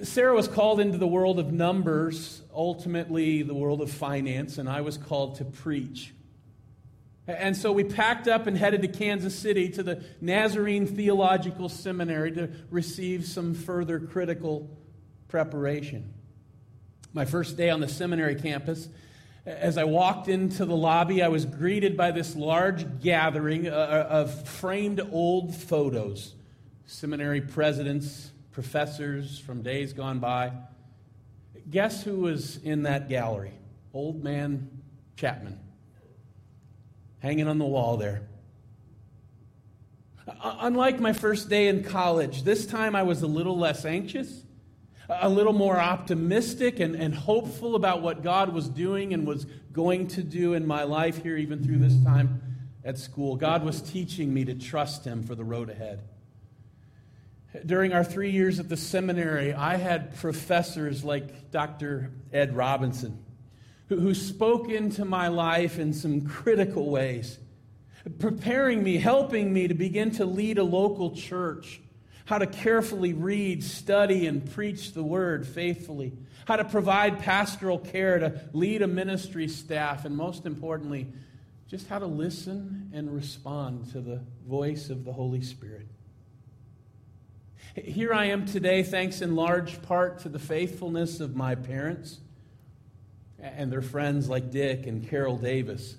Sarah 0.03 0.35
was 0.35 0.47
called 0.47 0.79
into 0.79 0.97
the 0.97 1.07
world 1.07 1.39
of 1.39 1.51
numbers, 1.51 2.41
ultimately 2.53 3.41
the 3.41 3.53
world 3.53 3.81
of 3.81 3.89
finance, 3.89 4.57
and 4.57 4.67
I 4.67 4.81
was 4.81 4.97
called 4.97 5.35
to 5.35 5.45
preach. 5.45 6.13
And 7.25 7.55
so 7.55 7.71
we 7.71 7.83
packed 7.83 8.27
up 8.27 8.47
and 8.47 8.57
headed 8.57 8.81
to 8.83 8.87
Kansas 8.87 9.37
City 9.37 9.69
to 9.71 9.83
the 9.83 10.03
Nazarene 10.21 10.87
Theological 10.87 11.69
Seminary 11.69 12.31
to 12.33 12.49
receive 12.69 13.25
some 13.25 13.53
further 13.53 13.99
critical 13.99 14.69
preparation. 15.27 16.13
My 17.13 17.25
first 17.25 17.57
day 17.57 17.69
on 17.69 17.79
the 17.79 17.87
seminary 17.87 18.35
campus, 18.35 18.87
as 19.45 19.77
I 19.77 19.85
walked 19.85 20.27
into 20.27 20.65
the 20.65 20.75
lobby, 20.75 21.23
I 21.23 21.29
was 21.29 21.45
greeted 21.45 21.95
by 21.95 22.11
this 22.11 22.35
large 22.35 22.99
gathering 23.01 23.67
of 23.67 24.47
framed 24.47 25.01
old 25.11 25.55
photos. 25.55 26.33
Seminary 26.85 27.41
presidents, 27.41 28.31
professors 28.57 29.37
from 29.37 29.61
days 29.61 29.93
gone 29.93 30.17
by. 30.17 30.51
Guess 31.69 32.03
who 32.03 32.21
was 32.21 32.57
in 32.63 32.81
that 32.81 33.07
gallery? 33.07 33.53
Old 33.93 34.23
man 34.23 34.81
Chapman 35.15 35.59
hanging 37.19 37.47
on 37.47 37.59
the 37.59 37.65
wall 37.65 37.97
there. 37.97 38.23
Uh, 40.27 40.31
uh, 40.41 40.57
unlike 40.61 40.99
my 40.99 41.13
first 41.13 41.49
day 41.49 41.67
in 41.67 41.83
college, 41.83 42.41
this 42.45 42.65
time 42.65 42.95
I 42.95 43.03
was 43.03 43.21
a 43.21 43.27
little 43.27 43.59
less 43.59 43.85
anxious, 43.85 44.41
a 45.07 45.29
little 45.29 45.53
more 45.53 45.77
optimistic 45.77 46.79
and, 46.79 46.95
and 46.95 47.13
hopeful 47.13 47.75
about 47.75 48.01
what 48.01 48.23
God 48.23 48.51
was 48.51 48.67
doing 48.67 49.13
and 49.13 49.27
was 49.27 49.45
going 49.71 50.07
to 50.07 50.23
do 50.23 50.55
in 50.55 50.65
my 50.65 50.81
life 50.81 51.21
here, 51.21 51.37
even 51.37 51.63
through 51.63 51.77
this 51.77 52.03
time 52.03 52.41
at 52.83 52.97
school. 52.97 53.35
God 53.35 53.63
was 53.63 53.83
teaching 53.83 54.33
me 54.33 54.45
to 54.45 54.55
trust 54.55 55.05
Him 55.05 55.21
for 55.21 55.35
the 55.35 55.43
road 55.43 55.69
ahead. 55.69 56.01
During 57.65 57.93
our 57.93 58.03
three 58.03 58.31
years 58.31 58.59
at 58.59 58.69
the 58.69 58.77
seminary, 58.77 59.53
I 59.53 59.77
had 59.77 60.15
professors 60.15 61.03
like 61.03 61.51
Dr. 61.51 62.11
Ed 62.31 62.55
Robinson 62.55 63.23
who, 63.89 63.99
who 63.99 64.13
spoke 64.13 64.69
into 64.69 65.05
my 65.05 65.27
life 65.27 65.79
in 65.79 65.93
some 65.93 66.21
critical 66.21 66.89
ways, 66.89 67.37
preparing 68.19 68.83
me, 68.83 68.97
helping 68.97 69.51
me 69.51 69.67
to 69.67 69.73
begin 69.73 70.11
to 70.11 70.25
lead 70.25 70.57
a 70.57 70.63
local 70.63 71.15
church, 71.15 71.81
how 72.25 72.37
to 72.37 72.47
carefully 72.47 73.13
read, 73.13 73.63
study, 73.63 74.27
and 74.27 74.51
preach 74.51 74.93
the 74.93 75.03
word 75.03 75.47
faithfully, 75.47 76.13
how 76.45 76.57
to 76.57 76.65
provide 76.65 77.19
pastoral 77.19 77.79
care, 77.79 78.19
to 78.19 78.41
lead 78.53 78.81
a 78.81 78.87
ministry 78.87 79.47
staff, 79.47 80.05
and 80.05 80.15
most 80.15 80.45
importantly, 80.45 81.07
just 81.69 81.87
how 81.87 81.99
to 81.99 82.05
listen 82.05 82.89
and 82.93 83.13
respond 83.13 83.91
to 83.91 83.99
the 83.99 84.21
voice 84.47 84.89
of 84.89 85.03
the 85.03 85.11
Holy 85.11 85.41
Spirit. 85.41 85.87
Here 87.85 88.11
I 88.11 88.25
am 88.25 88.47
today, 88.47 88.81
thanks 88.81 89.21
in 89.21 89.35
large 89.35 89.83
part 89.83 90.19
to 90.19 90.29
the 90.29 90.39
faithfulness 90.39 91.19
of 91.19 91.35
my 91.35 91.53
parents 91.53 92.17
and 93.39 93.71
their 93.71 93.83
friends 93.83 94.27
like 94.27 94.49
Dick 94.49 94.87
and 94.87 95.07
Carol 95.07 95.37
Davis. 95.37 95.95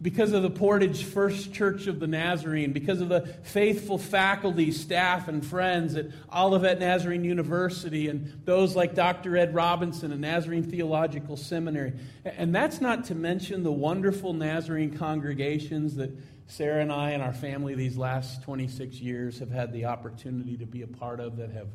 Because 0.00 0.32
of 0.32 0.42
the 0.42 0.50
Portage 0.50 1.02
First 1.02 1.52
Church 1.52 1.88
of 1.88 1.98
the 1.98 2.06
Nazarene, 2.06 2.72
because 2.72 3.00
of 3.00 3.08
the 3.08 3.22
faithful 3.42 3.98
faculty, 3.98 4.70
staff, 4.70 5.26
and 5.26 5.44
friends 5.44 5.96
at 5.96 6.06
Olivet 6.32 6.78
Nazarene 6.78 7.24
University, 7.24 8.08
and 8.08 8.40
those 8.44 8.76
like 8.76 8.94
Dr. 8.94 9.36
Ed 9.36 9.54
Robinson 9.54 10.12
at 10.12 10.18
Nazarene 10.20 10.64
Theological 10.64 11.36
Seminary. 11.36 11.94
And 12.24 12.54
that's 12.54 12.80
not 12.80 13.04
to 13.06 13.16
mention 13.16 13.64
the 13.64 13.72
wonderful 13.72 14.34
Nazarene 14.34 14.96
congregations 14.96 15.96
that 15.96 16.10
Sarah 16.46 16.82
and 16.82 16.92
I 16.92 17.10
and 17.10 17.22
our 17.22 17.32
family 17.32 17.74
these 17.74 17.96
last 17.96 18.42
26 18.42 18.96
years 19.00 19.38
have 19.38 19.50
had 19.50 19.72
the 19.72 19.86
opportunity 19.86 20.56
to 20.56 20.66
be 20.66 20.82
a 20.82 20.86
part 20.86 21.20
of 21.20 21.36
that 21.38 21.50
have 21.50 21.68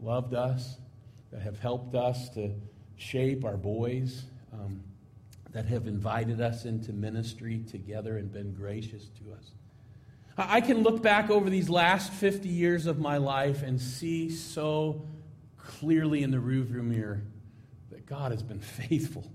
loved 0.00 0.34
us, 0.34 0.76
that 1.30 1.42
have 1.42 1.58
helped 1.58 1.94
us 1.94 2.28
to 2.30 2.54
shape 2.96 3.44
our 3.44 3.56
boys, 3.56 4.24
um, 4.52 4.82
that 5.52 5.66
have 5.66 5.86
invited 5.86 6.40
us 6.40 6.64
into 6.64 6.92
ministry 6.92 7.64
together 7.70 8.18
and 8.18 8.32
been 8.32 8.52
gracious 8.54 9.08
to 9.18 9.32
us. 9.32 9.52
I 10.36 10.60
can 10.60 10.82
look 10.82 11.00
back 11.00 11.30
over 11.30 11.48
these 11.48 11.68
last 11.68 12.12
50 12.12 12.48
years 12.48 12.86
of 12.86 12.98
my 12.98 13.18
life 13.18 13.62
and 13.62 13.80
see 13.80 14.30
so 14.30 15.06
clearly 15.56 16.22
in 16.24 16.32
the 16.32 16.38
rearview 16.38 16.82
mirror 16.82 17.22
that 17.90 18.04
God 18.06 18.32
has 18.32 18.42
been 18.42 18.58
faithful. 18.88 19.30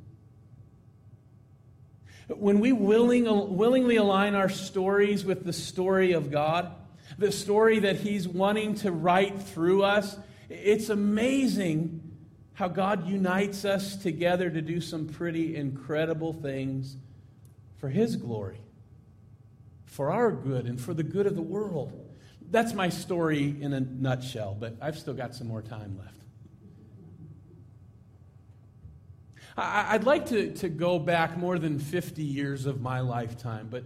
When 2.29 2.59
we 2.59 2.71
willing, 2.71 3.25
willingly 3.57 3.95
align 3.95 4.35
our 4.35 4.49
stories 4.49 5.25
with 5.25 5.45
the 5.45 5.53
story 5.53 6.11
of 6.11 6.29
God, 6.29 6.71
the 7.17 7.31
story 7.31 7.79
that 7.79 7.97
He's 7.97 8.27
wanting 8.27 8.75
to 8.75 8.91
write 8.91 9.41
through 9.41 9.83
us, 9.83 10.15
it's 10.47 10.89
amazing 10.89 12.01
how 12.53 12.67
God 12.67 13.07
unites 13.07 13.65
us 13.65 13.95
together 13.95 14.49
to 14.49 14.61
do 14.61 14.79
some 14.79 15.07
pretty 15.07 15.55
incredible 15.55 16.33
things 16.33 16.97
for 17.77 17.89
His 17.89 18.15
glory, 18.15 18.61
for 19.85 20.11
our 20.11 20.31
good, 20.31 20.65
and 20.65 20.79
for 20.79 20.93
the 20.93 21.03
good 21.03 21.25
of 21.25 21.35
the 21.35 21.41
world. 21.41 21.93
That's 22.51 22.73
my 22.73 22.89
story 22.89 23.55
in 23.59 23.73
a 23.73 23.79
nutshell, 23.79 24.55
but 24.59 24.75
I've 24.81 24.99
still 24.99 25.13
got 25.15 25.33
some 25.33 25.47
more 25.47 25.63
time 25.63 25.97
left. 25.97 26.13
I'd 29.61 30.03
like 30.03 30.27
to, 30.27 30.53
to 30.55 30.69
go 30.69 30.99
back 30.99 31.37
more 31.37 31.59
than 31.59 31.79
50 31.79 32.23
years 32.23 32.65
of 32.65 32.81
my 32.81 32.99
lifetime, 33.01 33.67
but, 33.69 33.83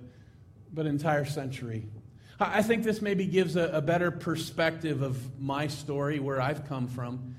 but 0.74 0.86
entire 0.86 1.26
century. 1.26 1.88
I 2.40 2.62
think 2.62 2.84
this 2.84 3.02
maybe 3.02 3.26
gives 3.26 3.56
a, 3.56 3.70
a 3.70 3.82
better 3.82 4.12
perspective 4.12 5.02
of 5.02 5.40
my 5.40 5.68
story, 5.68 6.20
where 6.20 6.42
I've 6.42 6.68
come 6.68 6.88
from 6.88 7.36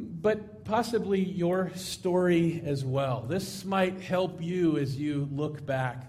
but 0.00 0.64
possibly 0.64 1.20
your 1.20 1.70
story 1.74 2.62
as 2.64 2.84
well. 2.84 3.22
This 3.28 3.64
might 3.64 4.00
help 4.00 4.42
you 4.42 4.78
as 4.78 4.96
you 4.96 5.28
look 5.32 5.64
back 5.66 6.04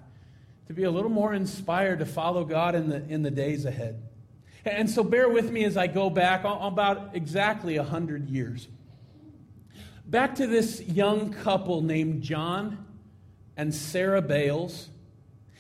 to 0.68 0.74
be 0.74 0.84
a 0.84 0.92
little 0.92 1.10
more 1.10 1.34
inspired 1.34 2.00
to 2.00 2.06
follow 2.06 2.46
God 2.46 2.76
in 2.76 2.90
the, 2.90 3.04
in 3.08 3.22
the 3.24 3.32
days 3.32 3.66
ahead. 3.66 4.02
And 4.64 4.90
so 4.90 5.04
bear 5.04 5.28
with 5.28 5.52
me 5.52 5.66
as 5.66 5.76
I 5.76 5.88
go 5.88 6.10
back 6.10 6.44
about 6.46 7.16
exactly 7.16 7.78
100 7.78 8.30
years. 8.30 8.68
Back 10.12 10.36
to 10.36 10.46
this 10.46 10.80
young 10.82 11.34
couple 11.34 11.82
named 11.82 12.22
John 12.22 12.86
and 13.58 13.74
Sarah 13.74 14.22
Bales. 14.22 14.90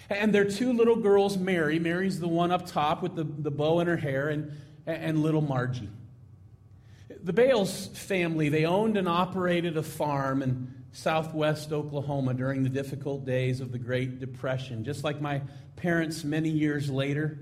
And 0.10 0.31
their 0.31 0.46
two 0.46 0.74
little 0.74 0.98
girls, 0.98 1.38
Mary. 1.38 1.79
Mary's 1.79 2.20
the 2.20 2.27
one 2.27 2.51
up 2.51 2.67
top 2.67 3.01
with 3.01 3.15
the, 3.15 3.24
the 3.24 3.50
bow 3.50 3.79
in 3.79 3.88
her 3.88 3.98
hair, 3.98 4.29
and, 4.29 4.51
and 4.86 5.24
little 5.24 5.41
Margie 5.41 5.89
the 7.24 7.34
Bales 7.34 7.88
family, 7.88 8.50
they 8.50 8.65
owned 8.65 8.98
and 8.98 9.08
operated 9.08 9.77
a 9.77 9.84
farm, 9.84 10.41
in 10.41 10.74
southwest 10.91 11.72
Oklahoma 11.72 12.34
during 12.34 12.63
the 12.63 12.70
difficult 12.70 13.25
days 13.25 13.62
of 13.62 13.72
the 13.72 13.77
Great 13.77 14.20
Depression. 14.20 14.84
Just 14.84 15.03
like 15.03 15.22
my 15.22 15.41
parents 15.75 16.24
many 16.24 16.50
years 16.50 16.89
later, 16.89 17.39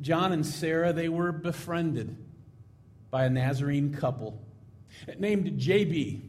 John 0.00 0.32
and 0.32 0.44
Sarah, 0.44 0.92
they 0.92 1.08
were 1.08 1.32
befriended 1.32 2.16
by 3.10 3.24
a 3.24 3.30
Nazarene 3.30 3.94
couple 3.94 4.42
named 5.18 5.58
J.B. 5.58 6.22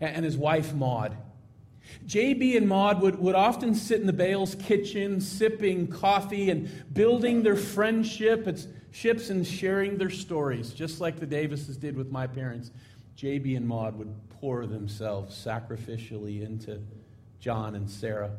and 0.00 0.24
his 0.24 0.36
wife 0.36 0.74
Maud. 0.74 1.16
J.B. 2.06 2.56
and 2.56 2.68
Maud 2.68 3.00
would, 3.02 3.18
would 3.18 3.34
often 3.34 3.74
sit 3.74 4.00
in 4.00 4.06
the 4.06 4.12
Bales 4.12 4.54
kitchen, 4.54 5.20
sipping 5.20 5.88
coffee 5.88 6.50
and 6.50 6.70
building 6.92 7.42
their 7.42 7.56
friendship, 7.56 8.58
ships 8.90 9.30
and 9.30 9.46
sharing 9.46 9.98
their 9.98 10.10
stories, 10.10 10.72
just 10.72 11.00
like 11.00 11.18
the 11.18 11.26
Davises 11.26 11.76
did 11.76 11.96
with 11.96 12.10
my 12.10 12.26
parents. 12.26 12.70
J.B. 13.16 13.56
and 13.56 13.66
Maud 13.66 13.96
would 13.96 14.14
pour 14.40 14.66
themselves 14.66 15.36
sacrificially 15.36 16.42
into 16.44 16.80
John 17.38 17.74
and 17.74 17.90
Sarah. 17.90 18.30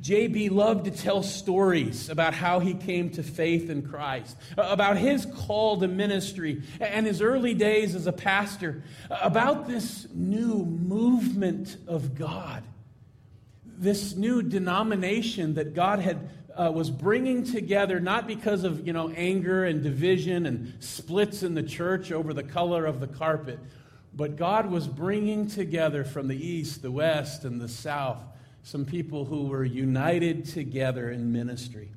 JB 0.00 0.50
loved 0.50 0.84
to 0.84 0.90
tell 0.90 1.22
stories 1.22 2.08
about 2.08 2.34
how 2.34 2.60
he 2.60 2.74
came 2.74 3.10
to 3.10 3.22
faith 3.22 3.70
in 3.70 3.82
Christ, 3.82 4.36
about 4.56 4.96
his 4.96 5.26
call 5.26 5.80
to 5.80 5.88
ministry 5.88 6.62
and 6.80 7.06
his 7.06 7.20
early 7.20 7.54
days 7.54 7.94
as 7.94 8.06
a 8.06 8.12
pastor, 8.12 8.82
about 9.10 9.66
this 9.66 10.06
new 10.12 10.64
movement 10.64 11.76
of 11.88 12.14
God, 12.14 12.62
this 13.64 14.14
new 14.14 14.42
denomination 14.42 15.54
that 15.54 15.74
God 15.74 15.98
had 15.98 16.30
uh, 16.56 16.70
was 16.70 16.88
bringing 16.88 17.42
together 17.42 17.98
not 17.98 18.28
because 18.28 18.62
of 18.62 18.86
you 18.86 18.92
know 18.92 19.10
anger 19.10 19.64
and 19.64 19.82
division 19.82 20.46
and 20.46 20.72
splits 20.78 21.42
in 21.42 21.54
the 21.54 21.62
church 21.64 22.12
over 22.12 22.32
the 22.32 22.44
color 22.44 22.86
of 22.86 23.00
the 23.00 23.08
carpet, 23.08 23.58
but 24.14 24.36
God 24.36 24.70
was 24.70 24.86
bringing 24.86 25.48
together 25.48 26.04
from 26.04 26.28
the 26.28 26.46
east, 26.46 26.80
the 26.80 26.92
west, 26.92 27.44
and 27.44 27.60
the 27.60 27.68
south 27.68 28.18
some 28.64 28.86
people 28.86 29.26
who 29.26 29.46
were 29.46 29.62
united 29.62 30.46
together 30.46 31.10
in 31.10 31.30
ministry. 31.30 31.92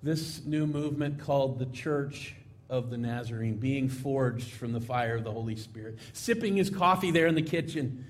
This 0.00 0.44
new 0.44 0.64
movement 0.64 1.18
called 1.18 1.58
the 1.58 1.66
Church 1.66 2.36
of 2.70 2.88
the 2.88 2.96
Nazarene, 2.96 3.56
being 3.56 3.88
forged 3.88 4.52
from 4.52 4.72
the 4.72 4.80
fire 4.80 5.16
of 5.16 5.24
the 5.24 5.32
Holy 5.32 5.56
Spirit, 5.56 5.98
sipping 6.12 6.56
his 6.56 6.70
coffee 6.70 7.10
there 7.10 7.26
in 7.26 7.34
the 7.34 7.42
kitchen. 7.42 8.06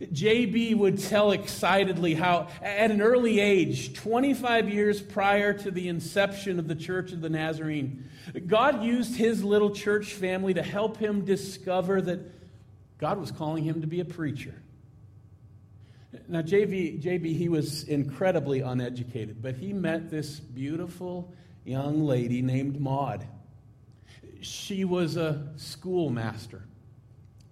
JB 0.00 0.76
would 0.76 0.98
tell 0.98 1.30
excitedly 1.30 2.14
how, 2.14 2.48
at 2.60 2.90
an 2.90 3.00
early 3.00 3.38
age, 3.38 3.94
25 3.94 4.68
years 4.68 5.00
prior 5.00 5.52
to 5.52 5.70
the 5.70 5.88
inception 5.88 6.58
of 6.58 6.66
the 6.66 6.74
Church 6.74 7.12
of 7.12 7.20
the 7.20 7.30
Nazarene, 7.30 8.08
God 8.48 8.82
used 8.82 9.14
his 9.14 9.44
little 9.44 9.70
church 9.70 10.14
family 10.14 10.54
to 10.54 10.62
help 10.62 10.96
him 10.96 11.24
discover 11.24 12.02
that 12.02 12.18
God 12.98 13.20
was 13.20 13.30
calling 13.30 13.62
him 13.62 13.80
to 13.80 13.86
be 13.86 14.00
a 14.00 14.04
preacher. 14.04 14.54
Now, 16.28 16.42
JB, 16.42 17.02
JB, 17.02 17.36
he 17.36 17.48
was 17.48 17.84
incredibly 17.84 18.60
uneducated, 18.60 19.42
but 19.42 19.56
he 19.56 19.72
met 19.72 20.10
this 20.10 20.40
beautiful 20.40 21.32
young 21.64 22.04
lady 22.04 22.42
named 22.42 22.80
Maud. 22.80 23.26
She 24.40 24.84
was 24.84 25.16
a 25.16 25.48
schoolmaster. 25.56 26.62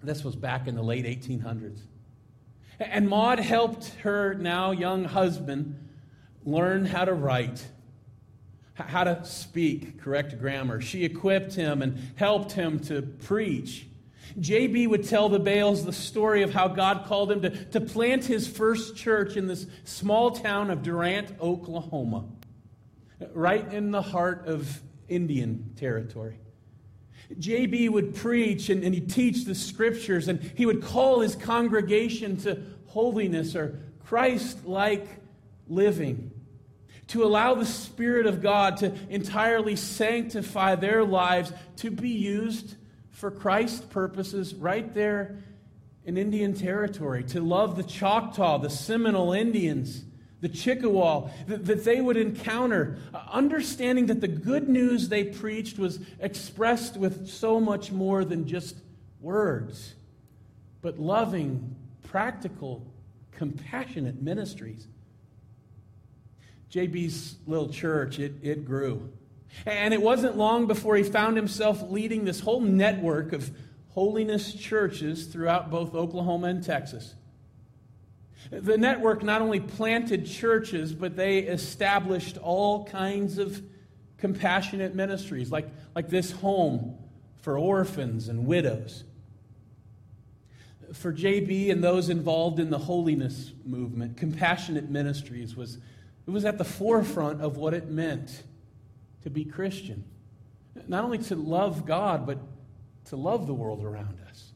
This 0.02 0.24
was 0.24 0.36
back 0.36 0.66
in 0.66 0.74
the 0.74 0.82
late 0.82 1.04
1800s. 1.04 1.78
And 2.80 3.08
Maud 3.08 3.38
helped 3.38 3.88
her 4.02 4.34
now 4.34 4.72
young 4.72 5.04
husband 5.04 5.78
learn 6.44 6.84
how 6.84 7.04
to 7.04 7.14
write, 7.14 7.64
how 8.74 9.04
to 9.04 9.24
speak 9.24 10.00
correct 10.00 10.38
grammar. 10.38 10.80
She 10.80 11.04
equipped 11.04 11.54
him 11.54 11.82
and 11.82 11.98
helped 12.16 12.52
him 12.52 12.80
to 12.80 13.02
preach. 13.02 13.86
JB 14.38 14.88
would 14.88 15.08
tell 15.08 15.28
the 15.28 15.38
Bales 15.38 15.84
the 15.84 15.92
story 15.92 16.42
of 16.42 16.52
how 16.52 16.68
God 16.68 17.04
called 17.06 17.30
him 17.30 17.42
to, 17.42 17.50
to 17.66 17.80
plant 17.80 18.24
his 18.24 18.46
first 18.46 18.96
church 18.96 19.36
in 19.36 19.46
this 19.46 19.66
small 19.84 20.30
town 20.30 20.70
of 20.70 20.82
Durant, 20.82 21.40
Oklahoma, 21.40 22.24
right 23.34 23.72
in 23.72 23.90
the 23.90 24.02
heart 24.02 24.46
of 24.46 24.80
Indian 25.08 25.72
territory. 25.76 26.38
JB 27.34 27.90
would 27.90 28.14
preach 28.14 28.68
and, 28.68 28.82
and 28.82 28.94
he'd 28.94 29.10
teach 29.10 29.44
the 29.44 29.54
scriptures, 29.54 30.28
and 30.28 30.40
he 30.54 30.66
would 30.66 30.82
call 30.82 31.20
his 31.20 31.34
congregation 31.34 32.36
to 32.38 32.62
holiness 32.88 33.54
or 33.56 33.78
Christ 34.04 34.66
like 34.66 35.06
living, 35.68 36.30
to 37.08 37.24
allow 37.24 37.54
the 37.54 37.66
Spirit 37.66 38.26
of 38.26 38.42
God 38.42 38.78
to 38.78 38.94
entirely 39.08 39.76
sanctify 39.76 40.74
their 40.76 41.04
lives 41.04 41.52
to 41.76 41.90
be 41.90 42.10
used 42.10 42.76
for 43.12 43.30
Christ's 43.30 43.84
purposes 43.84 44.54
right 44.54 44.92
there 44.92 45.38
in 46.04 46.16
Indian 46.16 46.54
territory, 46.54 47.22
to 47.22 47.40
love 47.40 47.76
the 47.76 47.84
Choctaw, 47.84 48.58
the 48.58 48.70
Seminole 48.70 49.32
Indians, 49.32 50.02
the 50.40 50.48
Chippewa, 50.48 51.28
that, 51.46 51.64
that 51.66 51.84
they 51.84 52.00
would 52.00 52.16
encounter, 52.16 52.98
uh, 53.14 53.22
understanding 53.30 54.06
that 54.06 54.20
the 54.20 54.26
good 54.26 54.68
news 54.68 55.08
they 55.08 55.22
preached 55.22 55.78
was 55.78 56.00
expressed 56.18 56.96
with 56.96 57.28
so 57.28 57.60
much 57.60 57.92
more 57.92 58.24
than 58.24 58.48
just 58.48 58.76
words, 59.20 59.94
but 60.80 60.98
loving, 60.98 61.76
practical, 62.02 62.84
compassionate 63.30 64.20
ministries. 64.20 64.88
JB's 66.72 67.36
little 67.46 67.68
church, 67.68 68.18
it, 68.18 68.32
it 68.42 68.64
grew. 68.64 69.08
And 69.66 69.92
it 69.94 70.02
wasn't 70.02 70.36
long 70.36 70.66
before 70.66 70.96
he 70.96 71.02
found 71.02 71.36
himself 71.36 71.82
leading 71.90 72.24
this 72.24 72.40
whole 72.40 72.60
network 72.60 73.32
of 73.32 73.50
holiness 73.90 74.54
churches 74.54 75.26
throughout 75.26 75.70
both 75.70 75.94
Oklahoma 75.94 76.48
and 76.48 76.64
Texas. 76.64 77.14
The 78.50 78.76
network 78.76 79.22
not 79.22 79.40
only 79.40 79.60
planted 79.60 80.26
churches, 80.26 80.94
but 80.94 81.16
they 81.16 81.40
established 81.40 82.38
all 82.38 82.84
kinds 82.86 83.38
of 83.38 83.62
compassionate 84.18 84.94
ministries, 84.94 85.50
like, 85.50 85.68
like 85.94 86.08
this 86.08 86.32
home 86.32 86.96
for 87.42 87.58
orphans 87.58 88.28
and 88.28 88.46
widows. 88.46 89.04
For 90.92 91.12
JB 91.12 91.70
and 91.70 91.82
those 91.82 92.08
involved 92.08 92.58
in 92.58 92.70
the 92.70 92.78
holiness 92.78 93.52
movement, 93.64 94.16
compassionate 94.16 94.90
ministries 94.90 95.56
was, 95.56 95.78
it 96.26 96.30
was 96.30 96.44
at 96.44 96.58
the 96.58 96.64
forefront 96.64 97.40
of 97.40 97.56
what 97.56 97.74
it 97.74 97.90
meant 97.90 98.42
to 99.22 99.30
be 99.30 99.44
Christian. 99.44 100.04
Not 100.88 101.04
only 101.04 101.18
to 101.18 101.36
love 101.36 101.86
God, 101.86 102.26
but 102.26 102.38
to 103.06 103.16
love 103.16 103.46
the 103.46 103.54
world 103.54 103.84
around 103.84 104.18
us. 104.28 104.52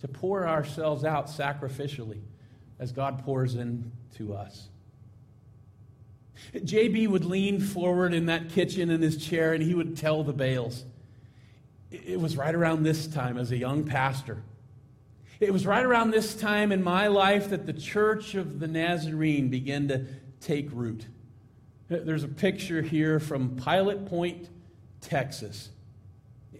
To 0.00 0.08
pour 0.08 0.46
ourselves 0.46 1.04
out 1.04 1.26
sacrificially 1.26 2.20
as 2.78 2.92
God 2.92 3.24
pours 3.24 3.54
into 3.54 4.34
us. 4.34 4.68
JB 6.54 7.08
would 7.08 7.24
lean 7.24 7.60
forward 7.60 8.14
in 8.14 8.26
that 8.26 8.48
kitchen 8.48 8.90
in 8.90 9.02
his 9.02 9.16
chair 9.16 9.52
and 9.52 9.62
he 9.62 9.74
would 9.74 9.96
tell 9.96 10.24
the 10.24 10.32
Bales. 10.32 10.84
It 11.90 12.18
was 12.18 12.36
right 12.36 12.54
around 12.54 12.82
this 12.82 13.06
time 13.06 13.36
as 13.36 13.50
a 13.50 13.56
young 13.56 13.84
pastor. 13.84 14.42
It 15.38 15.52
was 15.52 15.66
right 15.66 15.84
around 15.84 16.10
this 16.10 16.34
time 16.34 16.70
in 16.70 16.82
my 16.82 17.08
life 17.08 17.50
that 17.50 17.66
the 17.66 17.72
Church 17.72 18.34
of 18.34 18.60
the 18.60 18.68
Nazarene 18.68 19.48
began 19.48 19.88
to 19.88 20.06
take 20.40 20.68
root. 20.72 21.06
There's 21.90 22.22
a 22.22 22.28
picture 22.28 22.82
here 22.82 23.18
from 23.18 23.56
Pilot 23.56 24.06
Point, 24.06 24.48
Texas. 25.00 25.70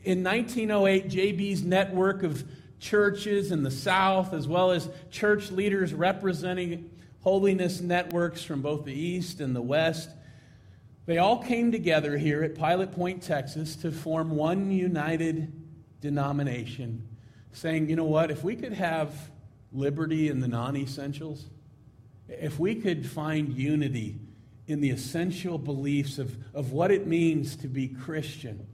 In 0.02 0.24
1908, 0.24 1.08
JB's 1.08 1.62
network 1.62 2.24
of 2.24 2.42
churches 2.80 3.52
in 3.52 3.62
the 3.62 3.70
South, 3.70 4.34
as 4.34 4.48
well 4.48 4.72
as 4.72 4.88
church 5.12 5.52
leaders 5.52 5.94
representing 5.94 6.90
holiness 7.20 7.80
networks 7.80 8.42
from 8.42 8.60
both 8.60 8.84
the 8.84 8.92
East 8.92 9.40
and 9.40 9.54
the 9.54 9.62
West, 9.62 10.10
they 11.06 11.18
all 11.18 11.38
came 11.38 11.70
together 11.70 12.18
here 12.18 12.42
at 12.42 12.56
Pilot 12.56 12.90
Point, 12.90 13.22
Texas, 13.22 13.76
to 13.76 13.92
form 13.92 14.30
one 14.30 14.72
united 14.72 15.52
denomination, 16.00 17.06
saying, 17.52 17.88
you 17.88 17.94
know 17.94 18.02
what, 18.02 18.32
if 18.32 18.42
we 18.42 18.56
could 18.56 18.72
have 18.72 19.30
liberty 19.72 20.28
in 20.28 20.40
the 20.40 20.48
non 20.48 20.76
essentials, 20.76 21.44
if 22.26 22.58
we 22.58 22.74
could 22.74 23.08
find 23.08 23.56
unity 23.56 24.18
in 24.70 24.80
the 24.80 24.90
essential 24.90 25.59
beliefs 25.59 26.18
of, 26.18 26.37
of 26.54 26.72
what 26.72 26.90
it 26.90 27.06
means 27.06 27.56
to 27.56 27.68
be 27.68 27.88
Christian, 27.88 28.66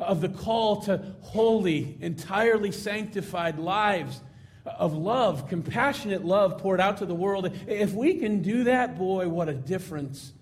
of 0.00 0.20
the 0.20 0.28
call 0.28 0.82
to 0.82 1.14
holy, 1.20 1.96
entirely 2.00 2.72
sanctified 2.72 3.58
lives, 3.58 4.20
of 4.64 4.94
love, 4.94 5.48
compassionate 5.48 6.24
love 6.24 6.58
poured 6.58 6.80
out 6.80 6.98
to 6.98 7.06
the 7.06 7.14
world. 7.14 7.50
If 7.66 7.92
we 7.92 8.14
can 8.14 8.42
do 8.42 8.64
that, 8.64 8.96
boy, 8.96 9.28
what 9.28 9.48
a 9.48 9.54
difference 9.54 10.32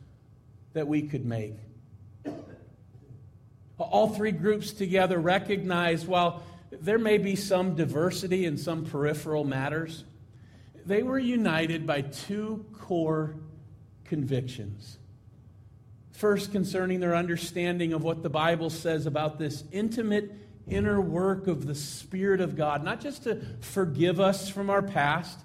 that 0.75 0.87
we 0.87 1.03
could 1.03 1.27
make. 1.27 1.55
All 3.79 4.11
three 4.11 4.33
groups 4.33 4.73
together 4.73 5.19
recognize 5.19 6.07
while 6.07 6.43
there 6.71 6.99
may 6.99 7.19
be 7.19 7.35
some 7.35 7.75
diversity 7.75 8.45
in 8.45 8.57
some 8.57 8.85
peripheral 8.85 9.43
matters, 9.43 10.05
they 10.87 11.03
were 11.03 11.19
united 11.19 11.87
by 11.87 12.03
two 12.03 12.65
core 12.79 13.35
convictions 14.11 14.99
First, 16.21 16.53
concerning 16.53 17.01
their 17.01 17.17
understanding 17.17 17.95
of 17.95 18.03
what 18.03 18.23
the 18.23 18.29
Bible 18.29 18.69
says 18.69 19.07
about 19.07 19.39
this 19.39 19.65
intimate 19.73 20.31
inner 20.69 21.01
work 21.01 21.47
of 21.47 21.67
the 21.67 21.75
Spirit 21.75 22.43
of 22.43 22.57
God, 22.57 22.85
not 22.85 23.01
just 23.01 23.23
to 23.23 23.41
forgive 23.63 24.21
us 24.21 24.51
from 24.51 24.69
our 24.69 24.83
past, 24.83 25.39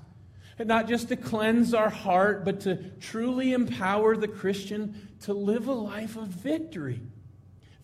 and 0.59 0.67
not 0.67 0.89
just 0.89 1.07
to 1.07 1.15
cleanse 1.15 1.73
our 1.73 1.89
heart, 1.89 2.43
but 2.43 2.59
to 2.59 2.75
truly 2.99 3.53
empower 3.53 4.17
the 4.17 4.27
Christian 4.27 5.07
to 5.21 5.31
live 5.33 5.69
a 5.69 5.73
life 5.73 6.17
of 6.17 6.27
victory. 6.27 6.99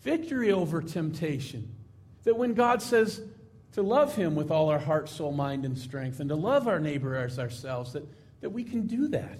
Victory 0.02 0.52
over 0.52 0.82
temptation. 0.82 1.74
That 2.24 2.36
when 2.36 2.52
God 2.52 2.82
says 2.82 3.22
to 3.72 3.80
love 3.80 4.16
Him 4.16 4.34
with 4.34 4.50
all 4.50 4.68
our 4.68 4.78
heart, 4.78 5.08
soul, 5.08 5.32
mind, 5.32 5.64
and 5.64 5.78
strength, 5.78 6.20
and 6.20 6.28
to 6.28 6.36
love 6.36 6.68
our 6.68 6.78
neighbor 6.78 7.16
as 7.16 7.38
ourselves, 7.38 7.94
that, 7.94 8.06
that 8.42 8.50
we 8.50 8.64
can 8.64 8.86
do 8.86 9.08
that. 9.08 9.38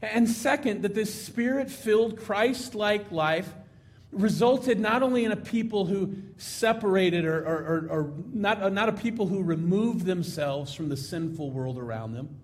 And 0.00 0.28
second, 0.28 0.82
that 0.82 0.94
this 0.94 1.12
spirit 1.26 1.70
filled, 1.70 2.18
Christ 2.18 2.74
like 2.74 3.10
life 3.10 3.52
resulted 4.12 4.80
not 4.80 5.02
only 5.02 5.24
in 5.24 5.32
a 5.32 5.36
people 5.36 5.84
who 5.84 6.14
separated 6.36 7.24
or, 7.24 7.38
or, 7.38 7.56
or, 7.56 7.88
or 7.90 8.12
not, 8.32 8.62
uh, 8.62 8.68
not 8.68 8.88
a 8.88 8.92
people 8.92 9.26
who 9.26 9.42
removed 9.42 10.06
themselves 10.06 10.72
from 10.72 10.88
the 10.88 10.96
sinful 10.96 11.50
world 11.50 11.78
around 11.78 12.14
them. 12.14 12.40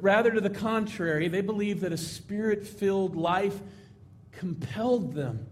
Rather, 0.00 0.30
to 0.30 0.40
the 0.40 0.50
contrary, 0.50 1.26
they 1.26 1.40
believed 1.40 1.80
that 1.80 1.92
a 1.92 1.96
spirit 1.96 2.64
filled 2.64 3.16
life 3.16 3.58
compelled 4.30 5.14
them 5.14 5.46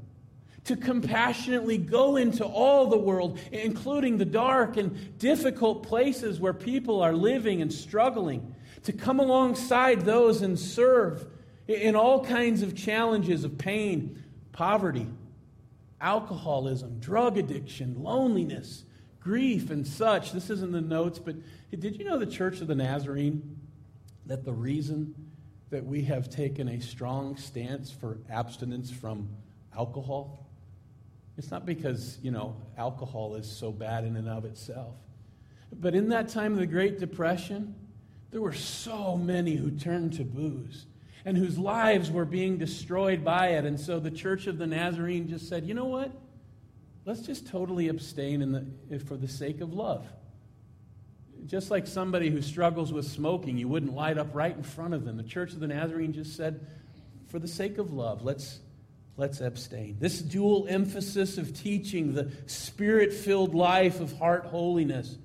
to 0.64 0.76
compassionately 0.76 1.78
go 1.78 2.16
into 2.16 2.44
all 2.44 2.86
the 2.86 2.98
world, 2.98 3.40
including 3.50 4.18
the 4.18 4.24
dark 4.24 4.76
and 4.76 5.18
difficult 5.18 5.82
places 5.82 6.38
where 6.38 6.52
people 6.52 7.02
are 7.02 7.12
living 7.12 7.60
and 7.60 7.72
struggling, 7.72 8.54
to 8.84 8.92
come 8.92 9.20
alongside 9.20 10.02
those 10.02 10.42
and 10.42 10.58
serve 10.58 11.26
in 11.68 11.94
all 11.94 12.24
kinds 12.24 12.62
of 12.62 12.74
challenges 12.74 13.44
of 13.44 13.58
pain, 13.58 14.22
poverty, 14.52 15.06
alcoholism, 16.00 16.98
drug 16.98 17.36
addiction, 17.38 18.02
loneliness, 18.02 18.84
grief, 19.20 19.70
and 19.70 19.86
such. 19.86 20.32
This 20.32 20.50
isn't 20.50 20.72
the 20.72 20.80
notes, 20.80 21.18
but 21.18 21.36
did 21.78 21.98
you 21.98 22.04
know 22.04 22.18
the 22.18 22.26
Church 22.26 22.60
of 22.60 22.66
the 22.66 22.74
Nazarene? 22.74 23.56
That 24.26 24.44
the 24.44 24.52
reason 24.52 25.14
that 25.70 25.84
we 25.84 26.02
have 26.02 26.28
taken 26.28 26.68
a 26.68 26.80
strong 26.80 27.36
stance 27.36 27.90
for 27.90 28.18
abstinence 28.30 28.90
from 28.90 29.28
alcohol, 29.76 30.46
it's 31.36 31.50
not 31.50 31.64
because, 31.64 32.18
you 32.22 32.30
know, 32.30 32.56
alcohol 32.76 33.34
is 33.34 33.50
so 33.50 33.70
bad 33.70 34.04
in 34.04 34.16
and 34.16 34.28
of 34.28 34.44
itself. 34.44 34.94
But 35.72 35.94
in 35.94 36.08
that 36.08 36.28
time 36.28 36.52
of 36.52 36.58
the 36.58 36.66
Great 36.66 36.98
Depression, 36.98 37.74
there 38.30 38.40
were 38.40 38.52
so 38.52 39.16
many 39.16 39.56
who 39.56 39.70
turned 39.70 40.14
to 40.14 40.24
booze 40.24 40.86
and 41.24 41.36
whose 41.36 41.58
lives 41.58 42.10
were 42.10 42.24
being 42.24 42.58
destroyed 42.58 43.24
by 43.24 43.48
it. 43.48 43.64
And 43.64 43.78
so 43.78 43.98
the 43.98 44.10
Church 44.10 44.46
of 44.46 44.58
the 44.58 44.66
Nazarene 44.66 45.28
just 45.28 45.48
said, 45.48 45.66
you 45.66 45.74
know 45.74 45.86
what? 45.86 46.12
Let's 47.04 47.20
just 47.20 47.48
totally 47.48 47.88
abstain 47.88 48.52
the, 48.88 48.98
for 49.00 49.16
the 49.16 49.28
sake 49.28 49.60
of 49.60 49.72
love. 49.72 50.06
Just 51.46 51.70
like 51.70 51.86
somebody 51.86 52.30
who 52.30 52.42
struggles 52.42 52.92
with 52.92 53.06
smoking, 53.06 53.58
you 53.58 53.66
wouldn't 53.66 53.94
light 53.94 54.18
up 54.18 54.28
right 54.32 54.54
in 54.54 54.62
front 54.62 54.94
of 54.94 55.04
them. 55.04 55.16
The 55.16 55.22
Church 55.22 55.52
of 55.52 55.60
the 55.60 55.66
Nazarene 55.66 56.12
just 56.12 56.36
said, 56.36 56.66
for 57.28 57.38
the 57.38 57.48
sake 57.48 57.78
of 57.78 57.92
love, 57.92 58.22
let's, 58.22 58.60
let's 59.16 59.40
abstain. 59.40 59.96
This 59.98 60.20
dual 60.20 60.66
emphasis 60.68 61.38
of 61.38 61.58
teaching 61.58 62.14
the 62.14 62.30
spirit 62.46 63.12
filled 63.12 63.54
life 63.54 64.00
of 64.00 64.16
heart 64.18 64.46
holiness 64.46 65.16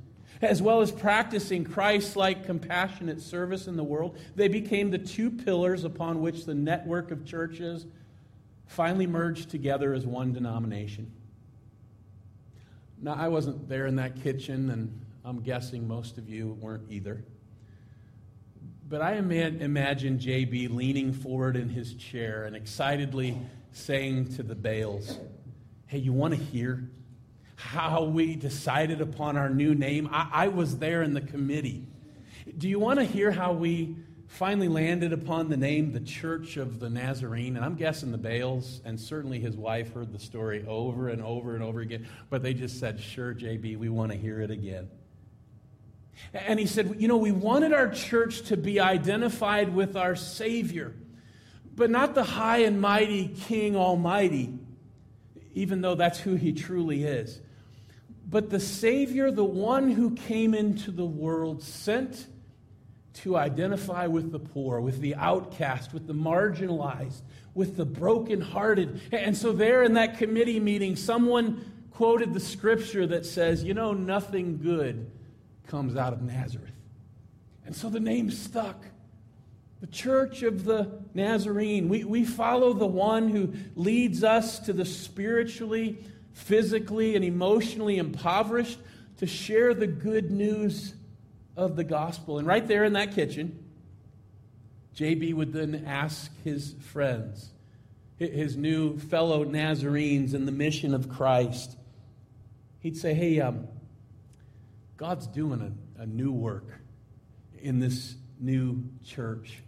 as 0.45 0.61
well 0.61 0.81
as 0.81 0.91
practicing 0.91 1.63
Christ 1.63 2.15
like 2.15 2.45
compassionate 2.45 3.21
service 3.21 3.67
in 3.67 3.75
the 3.75 3.83
world, 3.83 4.17
they 4.35 4.47
became 4.47 4.91
the 4.91 4.97
two 4.97 5.29
pillars 5.29 5.83
upon 5.83 6.21
which 6.21 6.45
the 6.45 6.53
network 6.53 7.11
of 7.11 7.25
churches 7.25 7.85
finally 8.65 9.07
merged 9.07 9.49
together 9.49 9.93
as 9.93 10.05
one 10.05 10.33
denomination. 10.33 11.11
Now, 13.01 13.13
I 13.13 13.27
wasn't 13.27 13.67
there 13.67 13.85
in 13.85 13.97
that 13.97 14.21
kitchen, 14.23 14.69
and 14.69 15.05
I'm 15.23 15.41
guessing 15.41 15.87
most 15.87 16.17
of 16.17 16.29
you 16.29 16.57
weren't 16.59 16.89
either. 16.89 17.23
But 18.87 19.01
I 19.01 19.13
imagine 19.15 20.19
JB 20.19 20.73
leaning 20.73 21.11
forward 21.11 21.55
in 21.55 21.69
his 21.69 21.93
chair 21.95 22.45
and 22.45 22.55
excitedly 22.55 23.37
saying 23.71 24.35
to 24.35 24.43
the 24.43 24.55
Bales, 24.55 25.17
Hey, 25.87 25.97
you 25.99 26.13
want 26.13 26.33
to 26.33 26.39
hear? 26.39 26.89
How 27.65 28.03
we 28.03 28.35
decided 28.35 29.01
upon 29.01 29.37
our 29.37 29.49
new 29.49 29.73
name. 29.73 30.07
I, 30.11 30.29
I 30.31 30.47
was 30.49 30.77
there 30.77 31.01
in 31.01 31.13
the 31.13 31.21
committee. 31.21 31.87
Do 32.57 32.69
you 32.69 32.79
want 32.79 32.99
to 32.99 33.05
hear 33.05 33.31
how 33.31 33.53
we 33.53 33.95
finally 34.27 34.67
landed 34.67 35.11
upon 35.11 35.49
the 35.49 35.57
name 35.57 35.91
the 35.91 35.99
Church 35.99 36.57
of 36.57 36.79
the 36.79 36.91
Nazarene? 36.91 37.55
And 37.55 37.65
I'm 37.65 37.75
guessing 37.75 38.11
the 38.11 38.19
Bales 38.19 38.81
and 38.85 38.99
certainly 38.99 39.39
his 39.39 39.57
wife 39.57 39.93
heard 39.93 40.13
the 40.13 40.19
story 40.19 40.63
over 40.67 41.09
and 41.09 41.23
over 41.23 41.55
and 41.55 41.63
over 41.63 41.79
again, 41.79 42.07
but 42.29 42.43
they 42.43 42.53
just 42.53 42.79
said, 42.79 42.99
Sure, 42.99 43.33
JB, 43.33 43.79
we 43.79 43.89
want 43.89 44.11
to 44.11 44.17
hear 44.17 44.41
it 44.41 44.51
again. 44.51 44.87
And 46.33 46.59
he 46.59 46.67
said, 46.67 46.95
You 46.99 47.07
know, 47.07 47.17
we 47.17 47.31
wanted 47.31 47.73
our 47.73 47.89
church 47.89 48.43
to 48.43 48.57
be 48.57 48.79
identified 48.79 49.73
with 49.73 49.97
our 49.97 50.15
Savior, 50.15 50.93
but 51.75 51.89
not 51.89 52.13
the 52.13 52.23
high 52.23 52.59
and 52.59 52.79
mighty 52.79 53.29
King 53.29 53.75
Almighty, 53.75 54.59
even 55.55 55.81
though 55.81 55.95
that's 55.95 56.19
who 56.19 56.35
he 56.35 56.53
truly 56.53 57.03
is 57.05 57.41
but 58.27 58.49
the 58.49 58.59
Savior, 58.59 59.31
the 59.31 59.45
one 59.45 59.91
who 59.91 60.11
came 60.11 60.53
into 60.53 60.91
the 60.91 61.05
world, 61.05 61.61
sent 61.63 62.27
to 63.13 63.37
identify 63.37 64.07
with 64.07 64.31
the 64.31 64.39
poor, 64.39 64.81
with 64.81 64.99
the 64.99 65.15
outcast, 65.15 65.93
with 65.93 66.07
the 66.07 66.13
marginalized, 66.13 67.21
with 67.53 67.77
the 67.77 67.85
brokenhearted. 67.85 69.01
And 69.11 69.37
so, 69.37 69.53
there 69.53 69.83
in 69.83 69.93
that 69.93 70.17
committee 70.17 70.59
meeting, 70.59 70.95
someone 70.95 71.71
quoted 71.91 72.33
the 72.33 72.39
scripture 72.39 73.07
that 73.07 73.25
says, 73.25 73.63
You 73.63 73.73
know, 73.73 73.93
nothing 73.93 74.57
good 74.57 75.09
comes 75.67 75.95
out 75.95 76.13
of 76.13 76.21
Nazareth. 76.21 76.71
And 77.65 77.75
so 77.75 77.89
the 77.89 77.99
name 77.99 78.29
stuck. 78.31 78.83
The 79.81 79.87
Church 79.87 80.43
of 80.43 80.63
the 80.63 80.99
Nazarene. 81.13 81.89
We, 81.89 82.03
we 82.03 82.23
follow 82.23 82.73
the 82.73 82.85
one 82.85 83.29
who 83.29 83.53
leads 83.75 84.23
us 84.23 84.59
to 84.59 84.73
the 84.73 84.85
spiritually 84.85 86.03
physically 86.35 87.15
and 87.15 87.23
emotionally 87.23 87.97
impoverished 87.97 88.77
to 89.17 89.25
share 89.25 89.73
the 89.73 89.87
good 89.87 90.29
news 90.29 90.93
of 91.55 91.77
the 91.77 91.83
gospel. 91.83 92.37
And 92.37 92.45
right 92.45 92.67
there 92.67 92.83
in 92.83 92.93
that 92.93 93.15
kitchen, 93.15 93.63
JB 94.95 95.33
would 95.33 95.53
then 95.53 95.85
ask 95.87 96.29
his 96.43 96.75
friends, 96.91 97.51
his 98.17 98.57
new 98.57 98.99
fellow 98.99 99.45
Nazarenes 99.45 100.33
in 100.33 100.45
the 100.45 100.51
mission 100.51 100.93
of 100.93 101.09
Christ, 101.09 101.77
he'd 102.79 102.97
say, 102.97 103.13
Hey, 103.13 103.39
um, 103.39 103.67
God's 104.97 105.27
doing 105.27 105.61
a, 105.97 106.01
a 106.01 106.05
new 106.05 106.33
work 106.33 106.65
in 107.57 107.79
this 107.79 108.15
new 108.39 108.83
church. 109.05 109.63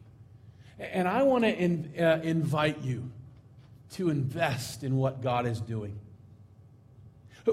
And 0.80 1.08
I 1.08 1.24
want 1.24 1.46
to 1.46 1.50
in, 1.50 1.94
uh, 1.98 2.20
invite 2.24 2.82
you 2.82 3.10
to 3.92 4.10
invest 4.10 4.84
in 4.84 4.98
what 4.98 5.22
God 5.22 5.46
is 5.46 5.62
doing. 5.62 6.00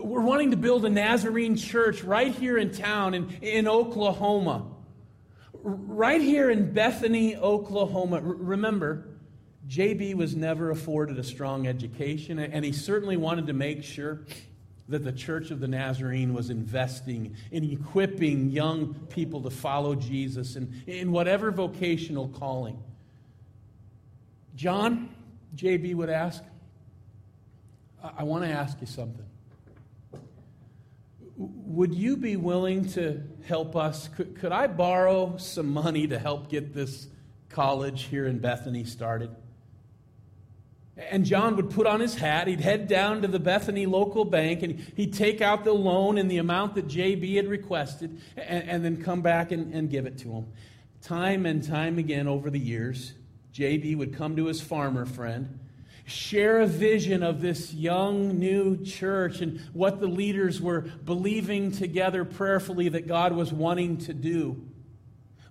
We're 0.02 0.22
wanting 0.22 0.50
to 0.50 0.56
build 0.56 0.84
a 0.84 0.90
Nazarene 0.90 1.56
church 1.56 2.02
right 2.02 2.34
here 2.34 2.58
in 2.58 2.72
town 2.72 3.14
in, 3.14 3.30
in 3.42 3.68
Oklahoma. 3.68 4.66
Right 5.62 6.20
here 6.20 6.50
in 6.50 6.72
Bethany, 6.72 7.36
Oklahoma. 7.36 8.16
R- 8.16 8.22
remember, 8.22 9.06
JB 9.68 10.14
was 10.14 10.34
never 10.34 10.70
afforded 10.70 11.18
a 11.18 11.24
strong 11.24 11.68
education, 11.68 12.38
and 12.40 12.64
he 12.64 12.72
certainly 12.72 13.16
wanted 13.16 13.46
to 13.46 13.52
make 13.52 13.84
sure 13.84 14.22
that 14.88 15.04
the 15.04 15.12
Church 15.12 15.50
of 15.50 15.60
the 15.60 15.68
Nazarene 15.68 16.34
was 16.34 16.50
investing 16.50 17.36
in 17.52 17.64
equipping 17.70 18.50
young 18.50 18.94
people 19.08 19.40
to 19.42 19.50
follow 19.50 19.94
Jesus 19.94 20.56
and 20.56 20.82
in 20.86 21.12
whatever 21.12 21.50
vocational 21.50 22.28
calling. 22.28 22.82
John, 24.56 25.14
JB 25.56 25.94
would 25.94 26.10
ask, 26.10 26.42
I, 28.02 28.10
I 28.18 28.22
want 28.24 28.44
to 28.44 28.50
ask 28.50 28.78
you 28.80 28.86
something 28.86 29.24
would 31.74 31.94
you 31.94 32.16
be 32.16 32.36
willing 32.36 32.86
to 32.90 33.22
help 33.46 33.74
us? 33.74 34.08
Could, 34.08 34.38
could 34.38 34.52
I 34.52 34.66
borrow 34.66 35.36
some 35.38 35.68
money 35.68 36.06
to 36.06 36.18
help 36.18 36.48
get 36.48 36.72
this 36.72 37.08
college 37.48 38.04
here 38.04 38.26
in 38.26 38.38
Bethany 38.38 38.84
started? 38.84 39.34
And 40.96 41.24
John 41.24 41.56
would 41.56 41.70
put 41.70 41.88
on 41.88 41.98
his 41.98 42.14
hat, 42.14 42.46
he'd 42.46 42.60
head 42.60 42.86
down 42.86 43.22
to 43.22 43.28
the 43.28 43.40
Bethany 43.40 43.84
local 43.84 44.24
bank, 44.24 44.62
and 44.62 44.78
he'd 44.94 45.12
take 45.12 45.40
out 45.40 45.64
the 45.64 45.72
loan 45.72 46.18
in 46.18 46.28
the 46.28 46.38
amount 46.38 46.76
that 46.76 46.86
JB 46.86 47.34
had 47.34 47.48
requested, 47.48 48.20
and, 48.36 48.68
and 48.68 48.84
then 48.84 49.02
come 49.02 49.20
back 49.20 49.50
and, 49.50 49.74
and 49.74 49.90
give 49.90 50.06
it 50.06 50.18
to 50.18 50.28
him. 50.28 50.46
Time 51.02 51.46
and 51.46 51.66
time 51.66 51.98
again 51.98 52.28
over 52.28 52.48
the 52.48 52.60
years, 52.60 53.14
JB 53.52 53.96
would 53.96 54.14
come 54.16 54.36
to 54.36 54.46
his 54.46 54.60
farmer 54.60 55.04
friend 55.04 55.58
share 56.04 56.60
a 56.60 56.66
vision 56.66 57.22
of 57.22 57.40
this 57.40 57.72
young 57.72 58.38
new 58.38 58.82
church 58.84 59.40
and 59.40 59.60
what 59.72 60.00
the 60.00 60.06
leaders 60.06 60.60
were 60.60 60.82
believing 60.82 61.70
together 61.70 62.24
prayerfully 62.24 62.90
that 62.90 63.06
God 63.06 63.32
was 63.32 63.52
wanting 63.52 63.96
to 63.98 64.12
do. 64.12 64.68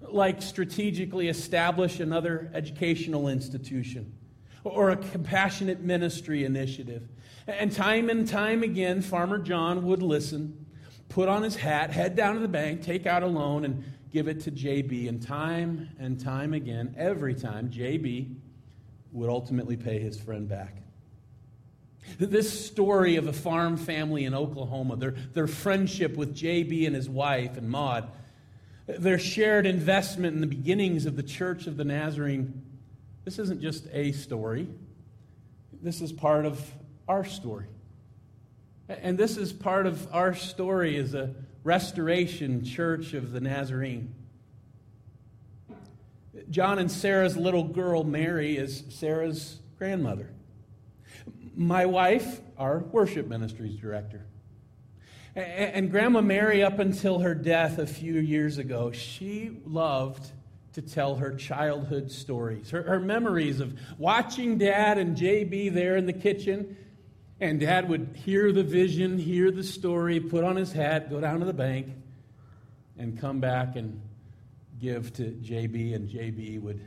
Like 0.01 0.41
strategically 0.43 1.27
establish 1.27 1.99
another 1.99 2.51
educational 2.53 3.27
institution, 3.27 4.13
or 4.63 4.91
a 4.91 4.97
compassionate 4.97 5.81
ministry 5.81 6.45
initiative. 6.45 7.07
And 7.47 7.71
time 7.71 8.09
and 8.09 8.27
time 8.27 8.61
again, 8.61 9.01
Farmer 9.01 9.39
John 9.39 9.85
would 9.85 10.03
listen, 10.03 10.67
put 11.09 11.29
on 11.29 11.41
his 11.41 11.55
hat, 11.55 11.89
head 11.89 12.15
down 12.15 12.35
to 12.35 12.41
the 12.41 12.47
bank, 12.47 12.83
take 12.83 13.07
out 13.07 13.23
a 13.23 13.27
loan, 13.27 13.65
and 13.65 13.83
give 14.11 14.27
it 14.27 14.41
to 14.41 14.51
JB. 14.51 15.09
And 15.09 15.19
time 15.19 15.89
and 15.99 16.19
time 16.19 16.53
again, 16.53 16.93
every 16.95 17.33
time, 17.33 17.69
JB 17.69 18.35
would 19.13 19.29
ultimately 19.29 19.77
pay 19.77 19.99
his 19.99 20.19
friend 20.19 20.49
back. 20.49 20.77
This 22.19 22.65
story 22.65 23.15
of 23.15 23.27
a 23.27 23.33
farm 23.33 23.77
family 23.77 24.25
in 24.25 24.33
Oklahoma, 24.33 24.97
their, 24.97 25.11
their 25.11 25.47
friendship 25.47 26.17
with 26.17 26.35
JB 26.35 26.85
and 26.85 26.95
his 26.95 27.07
wife 27.07 27.57
and 27.57 27.69
Maud, 27.69 28.11
their 28.85 29.17
shared 29.17 29.65
investment 29.65 30.35
in 30.35 30.41
the 30.41 30.47
beginnings 30.47 31.05
of 31.05 31.15
the 31.15 31.23
Church 31.23 31.67
of 31.67 31.77
the 31.77 31.85
Nazarene, 31.85 32.61
this 33.23 33.39
isn't 33.39 33.61
just 33.61 33.87
a 33.93 34.11
story. 34.11 34.67
This 35.81 36.01
is 36.01 36.11
part 36.11 36.45
of 36.45 36.69
our 37.07 37.23
story. 37.23 37.67
And 38.89 39.17
this 39.17 39.37
is 39.37 39.53
part 39.53 39.85
of 39.85 40.13
our 40.13 40.35
story 40.35 40.97
as 40.97 41.13
a 41.13 41.33
restoration 41.63 42.65
church 42.65 43.13
of 43.13 43.31
the 43.31 43.39
Nazarene. 43.39 44.13
John 46.49 46.79
and 46.79 46.91
Sarah's 46.91 47.37
little 47.37 47.63
girl, 47.63 48.03
Mary, 48.03 48.57
is 48.57 48.83
Sarah's 48.89 49.59
grandmother. 49.77 50.29
My 51.55 51.85
wife, 51.85 52.41
our 52.57 52.79
worship 52.79 53.27
ministries 53.27 53.77
director. 53.77 54.25
And 55.35 55.89
Grandma 55.89 56.21
Mary, 56.21 56.63
up 56.63 56.77
until 56.77 57.19
her 57.19 57.33
death 57.33 57.79
a 57.79 57.87
few 57.87 58.13
years 58.13 58.59
ago, 58.59 58.91
she 58.91 59.57
loved 59.65 60.31
to 60.73 60.81
tell 60.81 61.15
her 61.15 61.35
childhood 61.35 62.11
stories, 62.11 62.69
her, 62.71 62.83
her 62.83 62.99
memories 62.99 63.59
of 63.59 63.79
watching 63.97 64.57
Dad 64.57 64.97
and 64.97 65.15
JB 65.17 65.73
there 65.73 65.95
in 65.95 66.05
the 66.05 66.13
kitchen. 66.13 66.77
And 67.39 67.59
Dad 67.59 67.89
would 67.89 68.15
hear 68.23 68.51
the 68.51 68.63
vision, 68.63 69.17
hear 69.17 69.51
the 69.51 69.63
story, 69.63 70.19
put 70.19 70.43
on 70.43 70.55
his 70.55 70.71
hat, 70.71 71.09
go 71.09 71.19
down 71.19 71.39
to 71.39 71.45
the 71.45 71.53
bank, 71.53 71.87
and 72.97 73.19
come 73.19 73.39
back 73.39 73.75
and 73.75 74.01
give 74.83 75.13
to 75.13 75.23
JB, 75.23 75.95
and 75.95 76.09
JB 76.09 76.61
would 76.61 76.85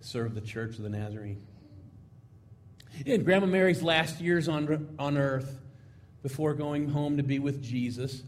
serve 0.00 0.34
the 0.34 0.40
Church 0.40 0.78
of 0.78 0.82
the 0.82 0.88
Nazarene. 0.88 1.40
In 3.06 3.22
Grandma 3.22 3.46
Mary's 3.46 3.84
last 3.84 4.20
years 4.20 4.48
on, 4.48 4.96
on 4.98 5.16
earth, 5.16 5.60
before 6.24 6.54
going 6.54 6.88
home 6.88 7.18
to 7.18 7.22
be 7.22 7.38
with 7.38 7.62
Jesus, 7.62 8.24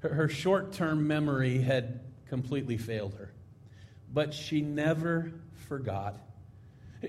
her, 0.00 0.10
her 0.10 0.28
short 0.28 0.74
term 0.74 1.08
memory 1.08 1.62
had 1.62 2.00
completely 2.28 2.76
failed 2.76 3.14
her. 3.14 3.32
But 4.12 4.34
she 4.34 4.60
never 4.60 5.32
forgot. 5.68 6.20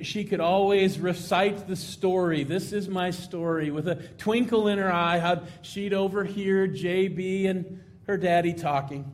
She 0.04 0.24
could 0.24 0.40
always 0.40 0.98
recite 0.98 1.68
the 1.68 1.76
story. 1.76 2.46
This 2.46 2.72
is 2.72 2.88
my 2.88 3.12
story 3.12 3.70
with 3.70 3.90
a 3.90 3.96
twinkle 3.96 4.70
in 4.70 4.78
her 4.78 4.94
eye, 4.94 5.20
how 5.20 5.44
she'd 5.62 5.94
overhear 5.94 6.70
JB 6.70 7.50
and 7.50 7.84
her 8.08 8.16
daddy 8.16 8.54
talking. 8.54 9.12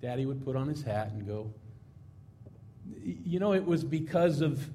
Daddy 0.00 0.26
would 0.26 0.44
put 0.44 0.56
on 0.56 0.68
his 0.68 0.82
hat 0.82 1.10
and 1.12 1.26
go. 1.26 1.52
You 3.04 3.38
know, 3.38 3.52
it 3.52 3.64
was 3.64 3.84
because 3.84 4.40
of 4.40 4.68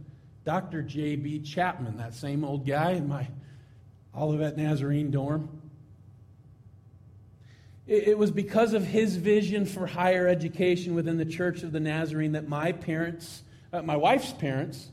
Dr. 0.45 0.81
J.B. 0.81 1.39
Chapman, 1.39 1.97
that 1.97 2.13
same 2.13 2.43
old 2.43 2.67
guy 2.67 2.91
in 2.91 3.07
my 3.07 3.27
Olivet 4.15 4.57
Nazarene 4.57 5.09
dorm. 5.09 5.49
It 7.85 8.17
was 8.17 8.31
because 8.31 8.73
of 8.73 8.85
his 8.85 9.17
vision 9.17 9.65
for 9.65 9.85
higher 9.85 10.25
education 10.25 10.95
within 10.95 11.17
the 11.17 11.25
Church 11.25 11.63
of 11.63 11.73
the 11.73 11.81
Nazarene 11.81 12.31
that 12.31 12.47
my 12.47 12.71
parents, 12.71 13.43
uh, 13.73 13.81
my 13.81 13.97
wife's 13.97 14.31
parents, 14.31 14.89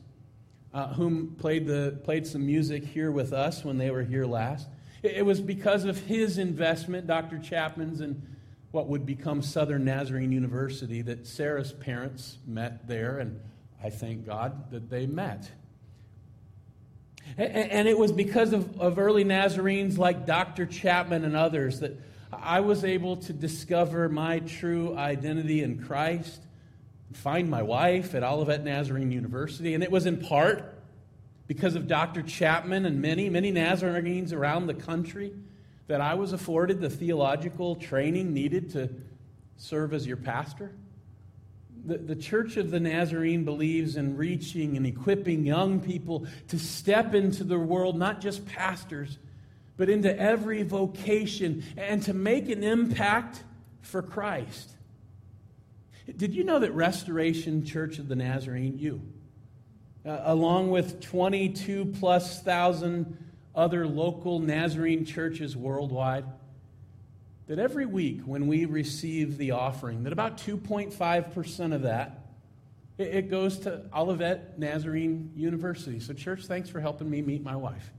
uh, 0.75 0.89
whom 0.95 1.37
played, 1.39 1.69
the, 1.69 2.01
played 2.03 2.27
some 2.27 2.45
music 2.45 2.85
here 2.85 3.13
with 3.13 3.33
us 3.33 3.65
when 3.65 3.79
they 3.79 3.91
were 3.91 4.03
here 4.03 4.27
last, 4.27 4.67
it 5.05 5.25
was 5.25 5.41
because 5.41 5.85
of 5.85 5.99
his 5.99 6.37
investment, 6.37 7.07
Dr. 7.07 7.39
Chapman's, 7.39 8.01
and 8.01 8.21
what 8.71 8.87
would 8.89 9.05
become 9.05 9.43
Southern 9.43 9.85
Nazarene 9.85 10.33
University 10.33 11.03
that 11.03 11.27
Sarah's 11.27 11.73
parents 11.73 12.39
met 12.47 12.87
there, 12.87 13.19
and 13.19 13.41
I 13.83 13.91
thank 13.91 14.27
God 14.27 14.71
that 14.71 14.89
they 14.89 15.07
met. 15.07 15.51
And 17.37 17.87
it 17.87 17.99
was 17.99 18.13
because 18.13 18.53
of, 18.53 18.81
of 18.81 18.99
early 18.99 19.25
Nazarenes 19.25 19.99
like 19.99 20.27
Dr. 20.27 20.67
Chapman 20.67 21.25
and 21.25 21.37
others 21.37 21.81
that 21.81 22.01
I 22.33 22.61
was 22.61 22.85
able 22.85 23.17
to 23.19 23.33
discover 23.33 24.09
my 24.09 24.41
true 24.41 24.97
identity 24.97 25.63
in 25.63 25.83
Christ, 25.83 26.41
find 27.13 27.51
my 27.51 27.63
wife 27.63 28.15
at 28.15 28.23
Olivet 28.23 28.65
Nazarene 28.65 29.13
University. 29.13 29.75
And 29.75 29.83
it 29.83 29.91
was 29.91 30.07
in 30.07 30.19
part 30.19 30.79
because 31.47 31.75
of 31.75 31.87
Dr. 31.89 32.23
Chapman 32.23 32.87
and 32.87 33.03
many, 33.03 33.29
many 33.29 33.51
Nazarenes 33.53 34.33
around 34.33 34.67
the 34.67 34.75
country 34.75 35.33
that 35.91 36.01
I 36.01 36.15
was 36.15 36.33
afforded 36.33 36.81
the 36.81 36.89
theological 36.89 37.75
training 37.75 38.33
needed 38.33 38.71
to 38.75 38.89
serve 39.57 39.93
as 39.93 40.07
your 40.07 40.19
pastor? 40.19 40.71
The, 41.85 41.99
the 41.99 42.15
Church 42.15 42.57
of 42.57 42.71
the 42.71 42.79
Nazarene 42.79 43.45
believes 43.45 43.97
in 43.97 44.17
reaching 44.17 44.77
and 44.77 44.87
equipping 44.87 45.45
young 45.45 45.81
people 45.81 46.29
to 46.47 46.61
step 46.61 47.13
into 47.13 47.43
the 47.43 47.59
world, 47.59 47.99
not 47.99 48.21
just 48.21 48.47
pastors, 48.47 49.19
but 49.77 49.91
into 49.91 50.17
every 50.17 50.63
vocation 50.63 51.65
and 51.77 52.01
to 52.05 52.15
make 52.15 52.49
an 52.49 52.63
impact 52.63 53.43
for 53.81 54.01
Christ. 54.01 54.71
Did 56.17 56.37
you 56.37 56.45
know 56.45 56.61
that 56.61 56.71
Restoration 56.73 57.65
Church 57.65 57.99
of 57.99 58.07
the 58.07 58.15
Nazarene, 58.15 58.79
you, 58.79 59.03
uh, 60.07 60.21
along 60.23 60.71
with 60.71 61.01
22 61.01 61.87
plus 61.99 62.41
thousand 62.45 63.30
other 63.55 63.87
local 63.87 64.39
Nazarene 64.39 65.05
churches 65.05 65.57
worldwide, 65.57 66.25
that 67.47 67.59
every 67.59 67.87
week 67.87 68.23
when 68.23 68.47
we 68.47 68.65
receive 68.65 69.37
the 69.37 69.51
offering, 69.51 70.05
that 70.05 70.13
about 70.13 70.39
2.5% 70.39 71.75
of 71.75 71.83
that, 71.83 72.27
it 72.97 73.31
goes 73.31 73.59
to 73.61 73.83
Olivet 73.95 74.59
Nazarene 74.59 75.33
University. 75.35 76.01
So, 76.01 76.13
church, 76.13 76.47
thanks 76.47 76.69
for 76.69 76.81
helping 76.81 77.09
me 77.09 77.23
meet 77.23 77.43
my 77.43 77.57
wife. 77.57 77.91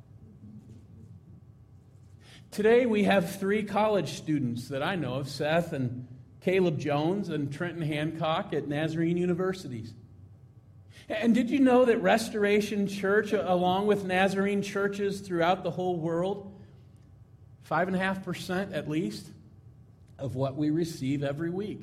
Today, 2.52 2.86
we 2.86 3.06
have 3.06 3.40
three 3.40 3.64
college 3.64 4.14
students 4.14 4.68
that 4.68 4.84
I 4.84 4.96
know 4.96 5.16
of 5.16 5.28
Seth 5.28 5.74
and 5.74 6.08
Caleb 6.42 6.80
Jones 6.80 7.30
and 7.30 7.52
Trenton 7.52 7.82
Hancock 7.82 8.54
at 8.54 8.68
Nazarene 8.68 9.18
Universities. 9.18 9.94
And 11.12 11.36
did 11.36 11.50
you 11.50 11.60
know 11.60 11.84
that 11.84 11.97
Restoration 11.97 12.88
Church, 12.88 13.34
along 13.34 13.86
with 13.86 14.06
Nazarene 14.06 14.62
churches 14.62 15.19
throughout 15.19 15.62
the 15.62 15.71
whole 15.71 15.97
world, 15.97 16.50
5.5% 17.69 18.74
at 18.74 18.89
least 18.89 19.28
of 20.17 20.36
what 20.36 20.56
we 20.56 20.69
receive 20.69 21.21
every 21.21 21.50
week? 21.50 21.82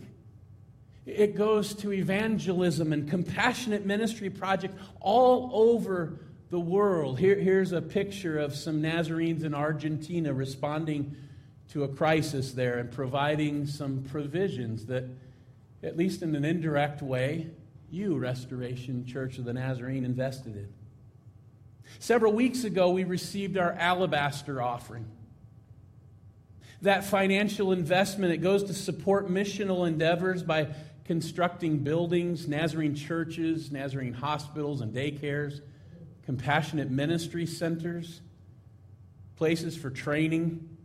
It 1.05 1.37
goes 1.37 1.75
to 1.77 1.93
evangelism 1.93 2.93
and 2.93 3.09
compassionate 3.09 3.85
ministry 3.85 4.31
projects 4.31 4.81
all 4.99 5.51
over 5.53 6.21
the 6.49 6.61
world. 6.61 7.19
Here, 7.19 7.37
here's 7.37 7.73
a 7.73 7.83
picture 7.83 8.39
of 8.39 8.55
some 8.55 8.81
Nazarenes 8.81 9.45
in 9.45 9.53
Argentina 9.53 10.33
responding 10.33 11.15
to 11.73 11.85
a 11.85 11.89
crisis 11.89 12.53
there 12.53 12.79
and 12.79 12.91
providing 12.91 13.67
some 13.67 14.05
provisions 14.05 14.87
that, 14.87 15.05
at 15.83 15.99
least 15.99 16.23
in 16.23 16.35
an 16.35 16.47
indirect 16.47 17.03
way, 17.03 17.51
you, 17.91 18.17
Restoration 18.19 19.05
Church 19.07 19.39
of 19.39 19.45
the 19.45 19.53
Nazarene, 19.53 20.05
invested 20.05 20.57
in. 20.57 20.69
Several 21.99 22.33
weeks 22.33 22.65
ago, 22.65 22.91
we 22.91 23.05
received 23.05 23.57
our 23.57 23.73
alabaster 23.73 24.63
offering. 24.63 25.07
That 26.83 27.05
financial 27.05 27.73
investment, 27.73 28.33
it 28.33 28.39
goes 28.39 28.65
to 28.65 28.75
support 28.75 29.29
missional 29.29 29.89
endeavors 29.89 30.43
by 30.43 30.69
constructing 31.05 31.79
buildings, 31.79 32.47
Nazarene 32.47 32.95
churches, 32.95 33.73
Nazarene 33.73 34.13
hospitals 34.13 34.81
and 34.81 34.95
daycares, 34.95 35.61
compassionate 36.25 36.91
ministry 36.91 37.47
centers, 37.47 38.21
places 39.37 39.77
for 39.77 39.91
training, 39.91 40.78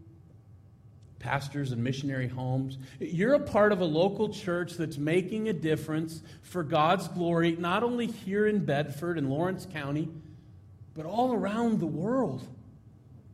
pastors 1.24 1.72
and 1.72 1.82
missionary 1.82 2.28
homes. 2.28 2.78
You're 3.00 3.36
a 3.36 3.40
part 3.40 3.72
of 3.72 3.80
a 3.80 3.86
local 3.86 4.28
church 4.28 4.74
that's 4.74 4.98
making 4.98 5.48
a 5.48 5.54
difference 5.54 6.22
for 6.42 6.64
God's 6.64 7.08
glory, 7.08 7.56
not 7.58 7.82
only 7.82 8.08
here 8.08 8.46
in 8.46 8.66
Bedford 8.66 9.18
and 9.18 9.30
Lawrence 9.30 9.66
County, 9.72 10.10
but 10.94 11.06
all 11.06 11.34
around 11.34 11.80
the 11.80 11.88
world. 11.88 12.46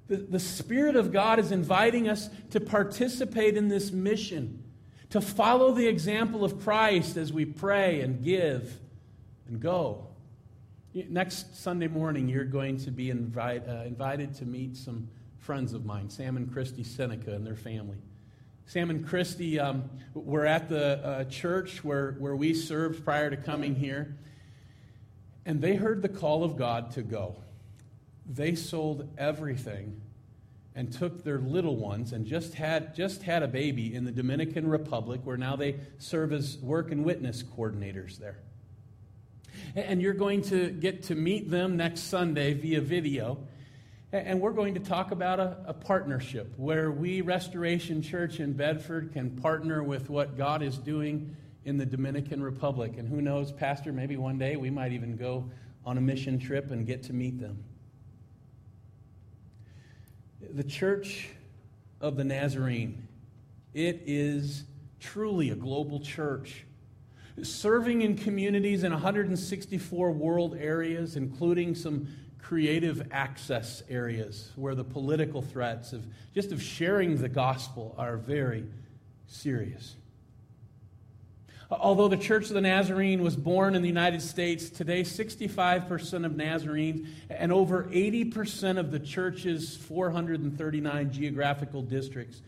The, 0.08 0.17
the 0.17 0.39
Spirit 0.39 0.95
of 0.95 1.12
God 1.12 1.39
is 1.39 1.52
inviting 1.52 2.08
us 2.08 2.30
to 2.52 2.60
participate 2.60 3.58
in 3.58 3.69
this 3.69 3.91
mission, 3.91 4.63
to 5.10 5.19
follow 5.19 5.71
the 5.71 5.88
example 5.88 6.45
of 6.45 6.62
Christ 6.62 7.17
as 7.17 7.34
we 7.34 7.43
pray 7.43 8.02
and 8.02 8.23
give 8.23 8.78
and 9.47 9.60
go. 9.60 10.06
Next 10.93 11.58
Sunday 11.58 11.88
morning, 11.88 12.30
you're 12.30 12.45
going 12.45 12.78
to 12.78 12.91
be 12.91 13.10
invite, 13.10 13.67
uh, 13.67 13.84
invited 13.86 14.36
to 14.36 14.45
meet 14.45 14.78
some 14.78 15.08
friends 15.49 15.73
of 15.73 15.83
mine, 15.83 16.12
Sam 16.12 16.38
and 16.38 16.53
Christy 16.53 16.83
Seneca 16.83 17.33
and 17.33 17.43
their 17.43 17.55
family. 17.55 17.97
Sam 18.67 18.91
and 18.91 19.03
Christy 19.03 19.59
um, 19.59 19.89
were 20.13 20.45
at 20.45 20.69
the 20.69 21.03
uh, 21.03 21.23
church 21.23 21.83
where, 21.83 22.12
where 22.19 22.35
we 22.35 22.53
served 22.53 23.03
prior 23.03 23.31
to 23.31 23.35
coming 23.35 23.73
here. 23.73 24.15
And 25.47 25.59
they 25.59 25.73
heard 25.73 26.03
the 26.03 26.07
call 26.07 26.43
of 26.43 26.55
God 26.55 26.91
to 26.91 27.01
go. 27.01 27.38
They 28.27 28.53
sold 28.53 29.09
everything 29.17 29.99
and 30.75 30.93
took 30.93 31.23
their 31.23 31.39
little 31.39 31.77
ones 31.77 32.13
and 32.13 32.27
just 32.27 32.53
had, 32.53 32.93
just 32.93 33.23
had 33.23 33.41
a 33.41 33.47
baby 33.47 33.95
in 33.95 34.05
the 34.05 34.12
Dominican 34.12 34.69
Republic, 34.69 35.21
where 35.23 35.35
now 35.35 35.55
they 35.55 35.77
serve 35.97 36.31
as 36.31 36.59
work 36.59 36.91
and 36.91 37.03
witness 37.03 37.41
coordinators 37.41 38.19
there. 38.19 38.38
And 39.75 39.99
you're 39.99 40.13
going 40.13 40.43
to 40.43 40.69
get 40.69 41.01
to 41.05 41.15
meet 41.15 41.49
them 41.49 41.75
next 41.75 42.01
Sunday 42.01 42.53
via 42.53 42.81
video. 42.81 43.39
And 44.11 44.41
we're 44.41 44.53
going 44.53 44.73
to 44.73 44.79
talk 44.79 45.11
about 45.11 45.39
a, 45.39 45.57
a, 45.67 45.73
partnership 45.73 46.51
where 46.57 46.89
we, 46.89 47.21
Restoration 47.21 48.01
Church 48.01 48.39
in 48.39 48.53
Bedford, 48.53 49.13
can 49.13 49.29
partner 49.29 49.83
with 49.83 50.09
what 50.09 50.35
God 50.35 50.63
is 50.63 50.79
doing 50.79 51.35
in 51.63 51.77
the 51.77 51.85
Dominican 51.85 52.41
Republic. 52.41 52.97
And 52.97 53.07
who 53.07 53.21
knows, 53.21 53.51
Pastor, 53.51 53.93
maybe 53.93 54.17
one 54.17 54.39
day 54.39 54.55
we 54.55 54.71
might 54.71 54.93
even 54.93 55.15
go 55.15 55.51
on 55.85 55.99
a 55.99 56.01
mission 56.01 56.39
trip 56.39 56.71
and 56.71 56.87
get 56.87 57.03
to 57.03 57.13
meet 57.13 57.39
them. 57.39 57.63
The 60.41 60.63
Church 60.63 61.29
of 62.01 62.15
the 62.15 62.23
Nazarene, 62.23 63.07
it 63.75 64.01
is 64.07 64.63
truly 64.99 65.51
a 65.51 65.55
global 65.55 65.99
church 65.99 66.65
serving 67.43 68.01
in 68.01 68.17
communities 68.17 68.83
in 68.83 68.91
164 68.91 70.11
world 70.11 70.57
areas, 70.59 71.15
including 71.15 71.75
some 71.75 72.07
creative 72.41 73.08
access 73.12 73.84
areas 73.89 74.52
where 74.56 74.75
the 74.75 74.84
political 74.84 75.41
threats 75.41 75.93
of 75.93 76.06
just 76.34 76.52
of 76.52 76.62
sharing 76.62 77.17
the 77.17 77.30
gospel 77.30 77.93
are 77.97 78.17
very 78.17 78.65
serious. 79.28 79.95
Although 81.71 82.08
the 82.08 82.17
Church 82.17 82.47
of 82.47 82.56
the 82.56 82.62
Nazarene 82.62 83.21
was 83.21 83.36
born 83.36 83.75
in 83.75 83.84
the 83.84 83.88
United 83.88 84.23
States, 84.23 84.71
today 84.71 85.02
65% 85.02 86.25
of 86.25 86.36
Nazarenes 86.36 87.08
and 87.30 87.52
over 87.52 87.84
80% 87.84 88.80
of 88.80 88.89
the 88.89 88.99
church's 88.99 89.78
439 89.78 91.12
geographical 91.12 91.84
districts, 91.84 92.41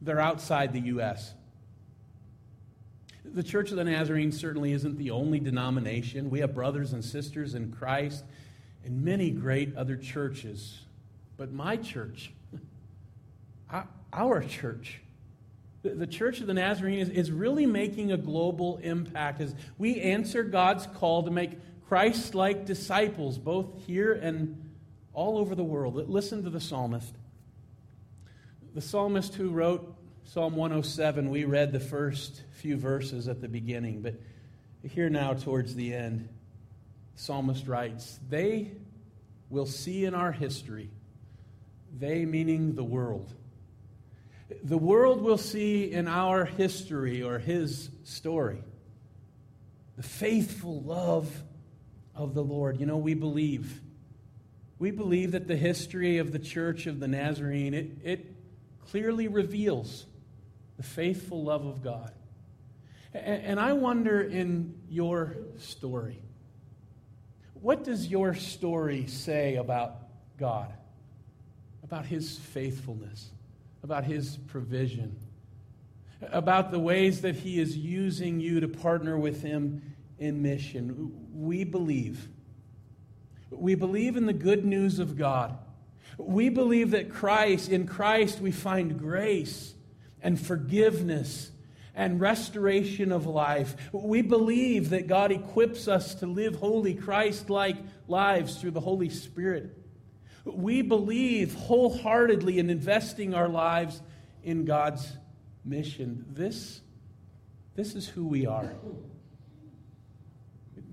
they're 0.00 0.20
outside 0.20 0.72
the 0.72 0.80
U.S. 0.80 1.34
The 3.24 3.42
Church 3.42 3.72
of 3.72 3.76
the 3.76 3.84
Nazarene 3.84 4.30
certainly 4.30 4.70
isn't 4.72 4.96
the 4.96 5.10
only 5.10 5.40
denomination. 5.40 6.30
We 6.30 6.38
have 6.38 6.54
brothers 6.54 6.92
and 6.92 7.04
sisters 7.04 7.56
in 7.56 7.72
Christ 7.72 8.22
in 8.84 9.04
many 9.04 9.30
great 9.30 9.76
other 9.76 9.96
churches. 9.96 10.80
But 11.36 11.52
my 11.52 11.76
church, 11.76 12.32
our 14.12 14.42
church, 14.42 15.00
the 15.82 16.06
Church 16.06 16.40
of 16.40 16.46
the 16.46 16.54
Nazarene 16.54 16.98
is, 16.98 17.08
is 17.08 17.30
really 17.30 17.66
making 17.66 18.12
a 18.12 18.16
global 18.16 18.78
impact 18.78 19.40
as 19.40 19.54
we 19.78 20.00
answer 20.00 20.42
God's 20.42 20.86
call 20.86 21.22
to 21.22 21.30
make 21.30 21.52
Christ 21.88 22.34
like 22.34 22.66
disciples, 22.66 23.38
both 23.38 23.66
here 23.86 24.12
and 24.12 24.70
all 25.14 25.38
over 25.38 25.54
the 25.54 25.64
world. 25.64 26.08
Listen 26.08 26.42
to 26.44 26.50
the 26.50 26.60
psalmist. 26.60 27.14
The 28.74 28.80
psalmist 28.80 29.34
who 29.34 29.50
wrote 29.50 29.96
Psalm 30.24 30.56
107, 30.56 31.30
we 31.30 31.44
read 31.44 31.72
the 31.72 31.80
first 31.80 32.42
few 32.52 32.76
verses 32.76 33.28
at 33.28 33.40
the 33.40 33.48
beginning, 33.48 34.02
but 34.02 34.14
here 34.82 35.08
now 35.08 35.32
towards 35.32 35.74
the 35.74 35.94
end, 35.94 36.28
psalmist 37.18 37.66
writes, 37.66 38.18
They 38.28 38.72
will 39.50 39.66
see 39.66 40.04
in 40.04 40.14
our 40.14 40.32
history, 40.32 40.90
they 41.98 42.24
meaning 42.24 42.74
the 42.74 42.84
world. 42.84 43.32
The 44.62 44.78
world 44.78 45.20
will 45.20 45.36
see 45.36 45.90
in 45.92 46.08
our 46.08 46.44
history 46.44 47.22
or 47.22 47.38
his 47.38 47.90
story 48.04 48.62
the 49.96 50.02
faithful 50.02 50.80
love 50.82 51.42
of 52.14 52.34
the 52.34 52.42
Lord. 52.42 52.78
You 52.78 52.86
know, 52.86 52.96
we 52.96 53.14
believe. 53.14 53.80
We 54.78 54.92
believe 54.92 55.32
that 55.32 55.48
the 55.48 55.56
history 55.56 56.18
of 56.18 56.30
the 56.30 56.38
Church 56.38 56.86
of 56.86 57.00
the 57.00 57.08
Nazarene, 57.08 57.74
it, 57.74 57.90
it 58.04 58.36
clearly 58.90 59.26
reveals 59.26 60.06
the 60.76 60.84
faithful 60.84 61.42
love 61.42 61.66
of 61.66 61.82
God. 61.82 62.12
And 63.12 63.58
I 63.58 63.72
wonder 63.72 64.20
in 64.20 64.74
your 64.88 65.36
story, 65.58 66.20
what 67.60 67.84
does 67.84 68.06
your 68.06 68.34
story 68.34 69.06
say 69.06 69.56
about 69.56 69.96
God, 70.38 70.72
about 71.82 72.06
His 72.06 72.38
faithfulness, 72.38 73.30
about 73.82 74.04
His 74.04 74.36
provision, 74.48 75.16
about 76.32 76.70
the 76.70 76.78
ways 76.78 77.22
that 77.22 77.36
He 77.36 77.60
is 77.60 77.76
using 77.76 78.40
you 78.40 78.60
to 78.60 78.68
partner 78.68 79.18
with 79.18 79.42
Him 79.42 79.94
in 80.18 80.42
mission? 80.42 81.12
We 81.34 81.64
believe. 81.64 82.28
We 83.50 83.74
believe 83.74 84.16
in 84.16 84.26
the 84.26 84.32
good 84.32 84.64
news 84.64 84.98
of 84.98 85.16
God. 85.16 85.56
We 86.16 86.48
believe 86.48 86.90
that 86.90 87.10
Christ, 87.10 87.68
in 87.70 87.86
Christ, 87.86 88.40
we 88.40 88.50
find 88.50 88.98
grace 88.98 89.74
and 90.22 90.40
forgiveness 90.40 91.52
and 91.98 92.20
restoration 92.20 93.10
of 93.10 93.26
life. 93.26 93.74
We 93.92 94.22
believe 94.22 94.90
that 94.90 95.08
God 95.08 95.32
equips 95.32 95.88
us 95.88 96.14
to 96.16 96.26
live 96.26 96.54
holy, 96.54 96.94
Christ 96.94 97.50
like 97.50 97.76
lives 98.06 98.56
through 98.56 98.70
the 98.70 98.80
Holy 98.80 99.10
Spirit. 99.10 99.76
We 100.44 100.82
believe 100.82 101.54
wholeheartedly 101.54 102.60
in 102.60 102.70
investing 102.70 103.34
our 103.34 103.48
lives 103.48 104.00
in 104.44 104.64
God's 104.64 105.12
mission. 105.64 106.24
This, 106.30 106.80
this 107.74 107.96
is 107.96 108.06
who 108.06 108.28
we 108.28 108.46
are. 108.46 108.72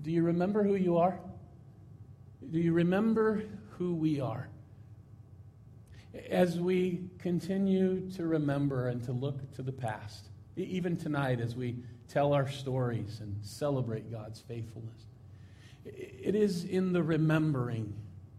Do 0.02 0.10
you 0.10 0.24
remember 0.24 0.64
who 0.64 0.74
you 0.74 0.98
are? 0.98 1.20
Do 2.50 2.58
you 2.58 2.72
remember 2.72 3.44
who 3.78 3.94
we 3.94 4.20
are? 4.20 4.48
as 6.30 6.58
we 6.58 7.10
continue 7.18 8.10
to 8.10 8.26
remember 8.26 8.88
and 8.88 9.02
to 9.04 9.12
look 9.12 9.54
to 9.54 9.62
the 9.62 9.70
past, 9.70 10.30
even 10.56 10.96
tonight 10.96 11.40
as 11.40 11.54
we 11.54 11.76
tell 12.08 12.32
our 12.32 12.48
stories 12.48 13.20
and 13.20 13.36
celebrate 13.42 14.10
God's 14.10 14.40
faithfulness, 14.40 15.02
it 15.84 16.34
is 16.34 16.64
in 16.64 16.92
the 16.92 17.02
remembering 17.02 17.94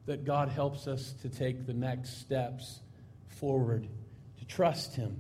that 0.06 0.26
God 0.26 0.50
helps 0.50 0.88
us 0.88 1.14
to 1.22 1.30
take 1.30 1.66
the 1.66 1.74
next 1.74 2.20
steps 2.20 2.80
forward, 3.28 3.88
to 4.40 4.46
trust 4.46 4.96
Him, 4.96 5.20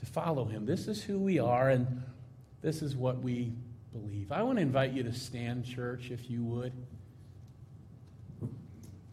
to 0.00 0.06
follow 0.06 0.44
Him. 0.44 0.66
This 0.66 0.88
is 0.88 1.02
who 1.02 1.18
we 1.18 1.38
are, 1.38 1.70
and 1.70 2.02
this 2.60 2.82
is 2.82 2.94
what 2.94 3.22
we 3.22 3.52
believe. 3.92 4.30
I 4.30 4.42
want 4.42 4.58
to 4.58 4.62
invite 4.62 4.92
you 4.92 5.04
to 5.04 5.12
stand, 5.12 5.64
church, 5.64 6.10
if 6.10 6.28
you 6.28 6.44
would. 6.44 6.72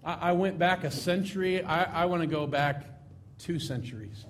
I, 0.04 0.34
went 0.34 0.60
back 0.60 0.84
a 0.84 0.92
century. 0.92 1.64
I, 1.64 2.04
I 2.04 2.06
want 2.06 2.22
to 2.22 2.28
go 2.28 2.46
back 2.46 2.86
two 3.40 3.58
centuries 3.58 4.24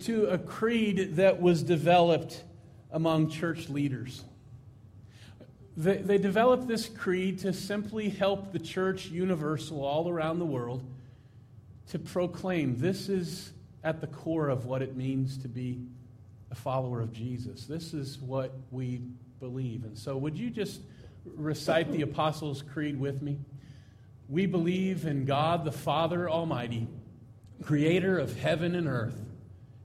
to 0.00 0.26
a 0.26 0.38
creed 0.38 1.16
that 1.16 1.40
was 1.40 1.62
developed 1.62 2.42
among 2.90 3.30
church 3.30 3.68
leaders. 3.68 4.24
They, 5.76 5.98
they, 5.98 6.18
developed 6.18 6.66
this 6.66 6.88
creed 6.88 7.38
to 7.40 7.52
simply 7.52 8.08
help 8.08 8.52
the 8.52 8.58
church 8.58 9.06
universal 9.06 9.84
all 9.84 10.08
around 10.08 10.40
the 10.40 10.46
world 10.46 10.82
to 11.90 11.98
proclaim 11.98 12.76
this 12.78 13.08
is 13.08 13.52
at 13.84 14.00
the 14.00 14.08
core 14.08 14.48
of 14.48 14.66
what 14.66 14.82
it 14.82 14.96
means 14.96 15.38
to 15.38 15.48
be 15.48 15.80
a 16.50 16.54
follower 16.54 17.00
of 17.00 17.12
Jesus. 17.12 17.66
This 17.66 17.94
is 17.94 18.18
what 18.18 18.52
we 18.70 19.02
believe. 19.38 19.84
And 19.84 19.96
so, 19.96 20.16
would 20.16 20.36
you 20.36 20.50
just 20.50 20.80
recite 21.24 21.92
the 21.92 22.02
Apostles' 22.02 22.62
Creed 22.62 22.98
with 22.98 23.22
me? 23.22 23.38
We 24.28 24.46
believe 24.46 25.06
in 25.06 25.24
God 25.24 25.64
the 25.64 25.72
Father 25.72 26.28
Almighty, 26.28 26.88
creator 27.62 28.18
of 28.18 28.36
heaven 28.36 28.74
and 28.74 28.88
earth, 28.88 29.20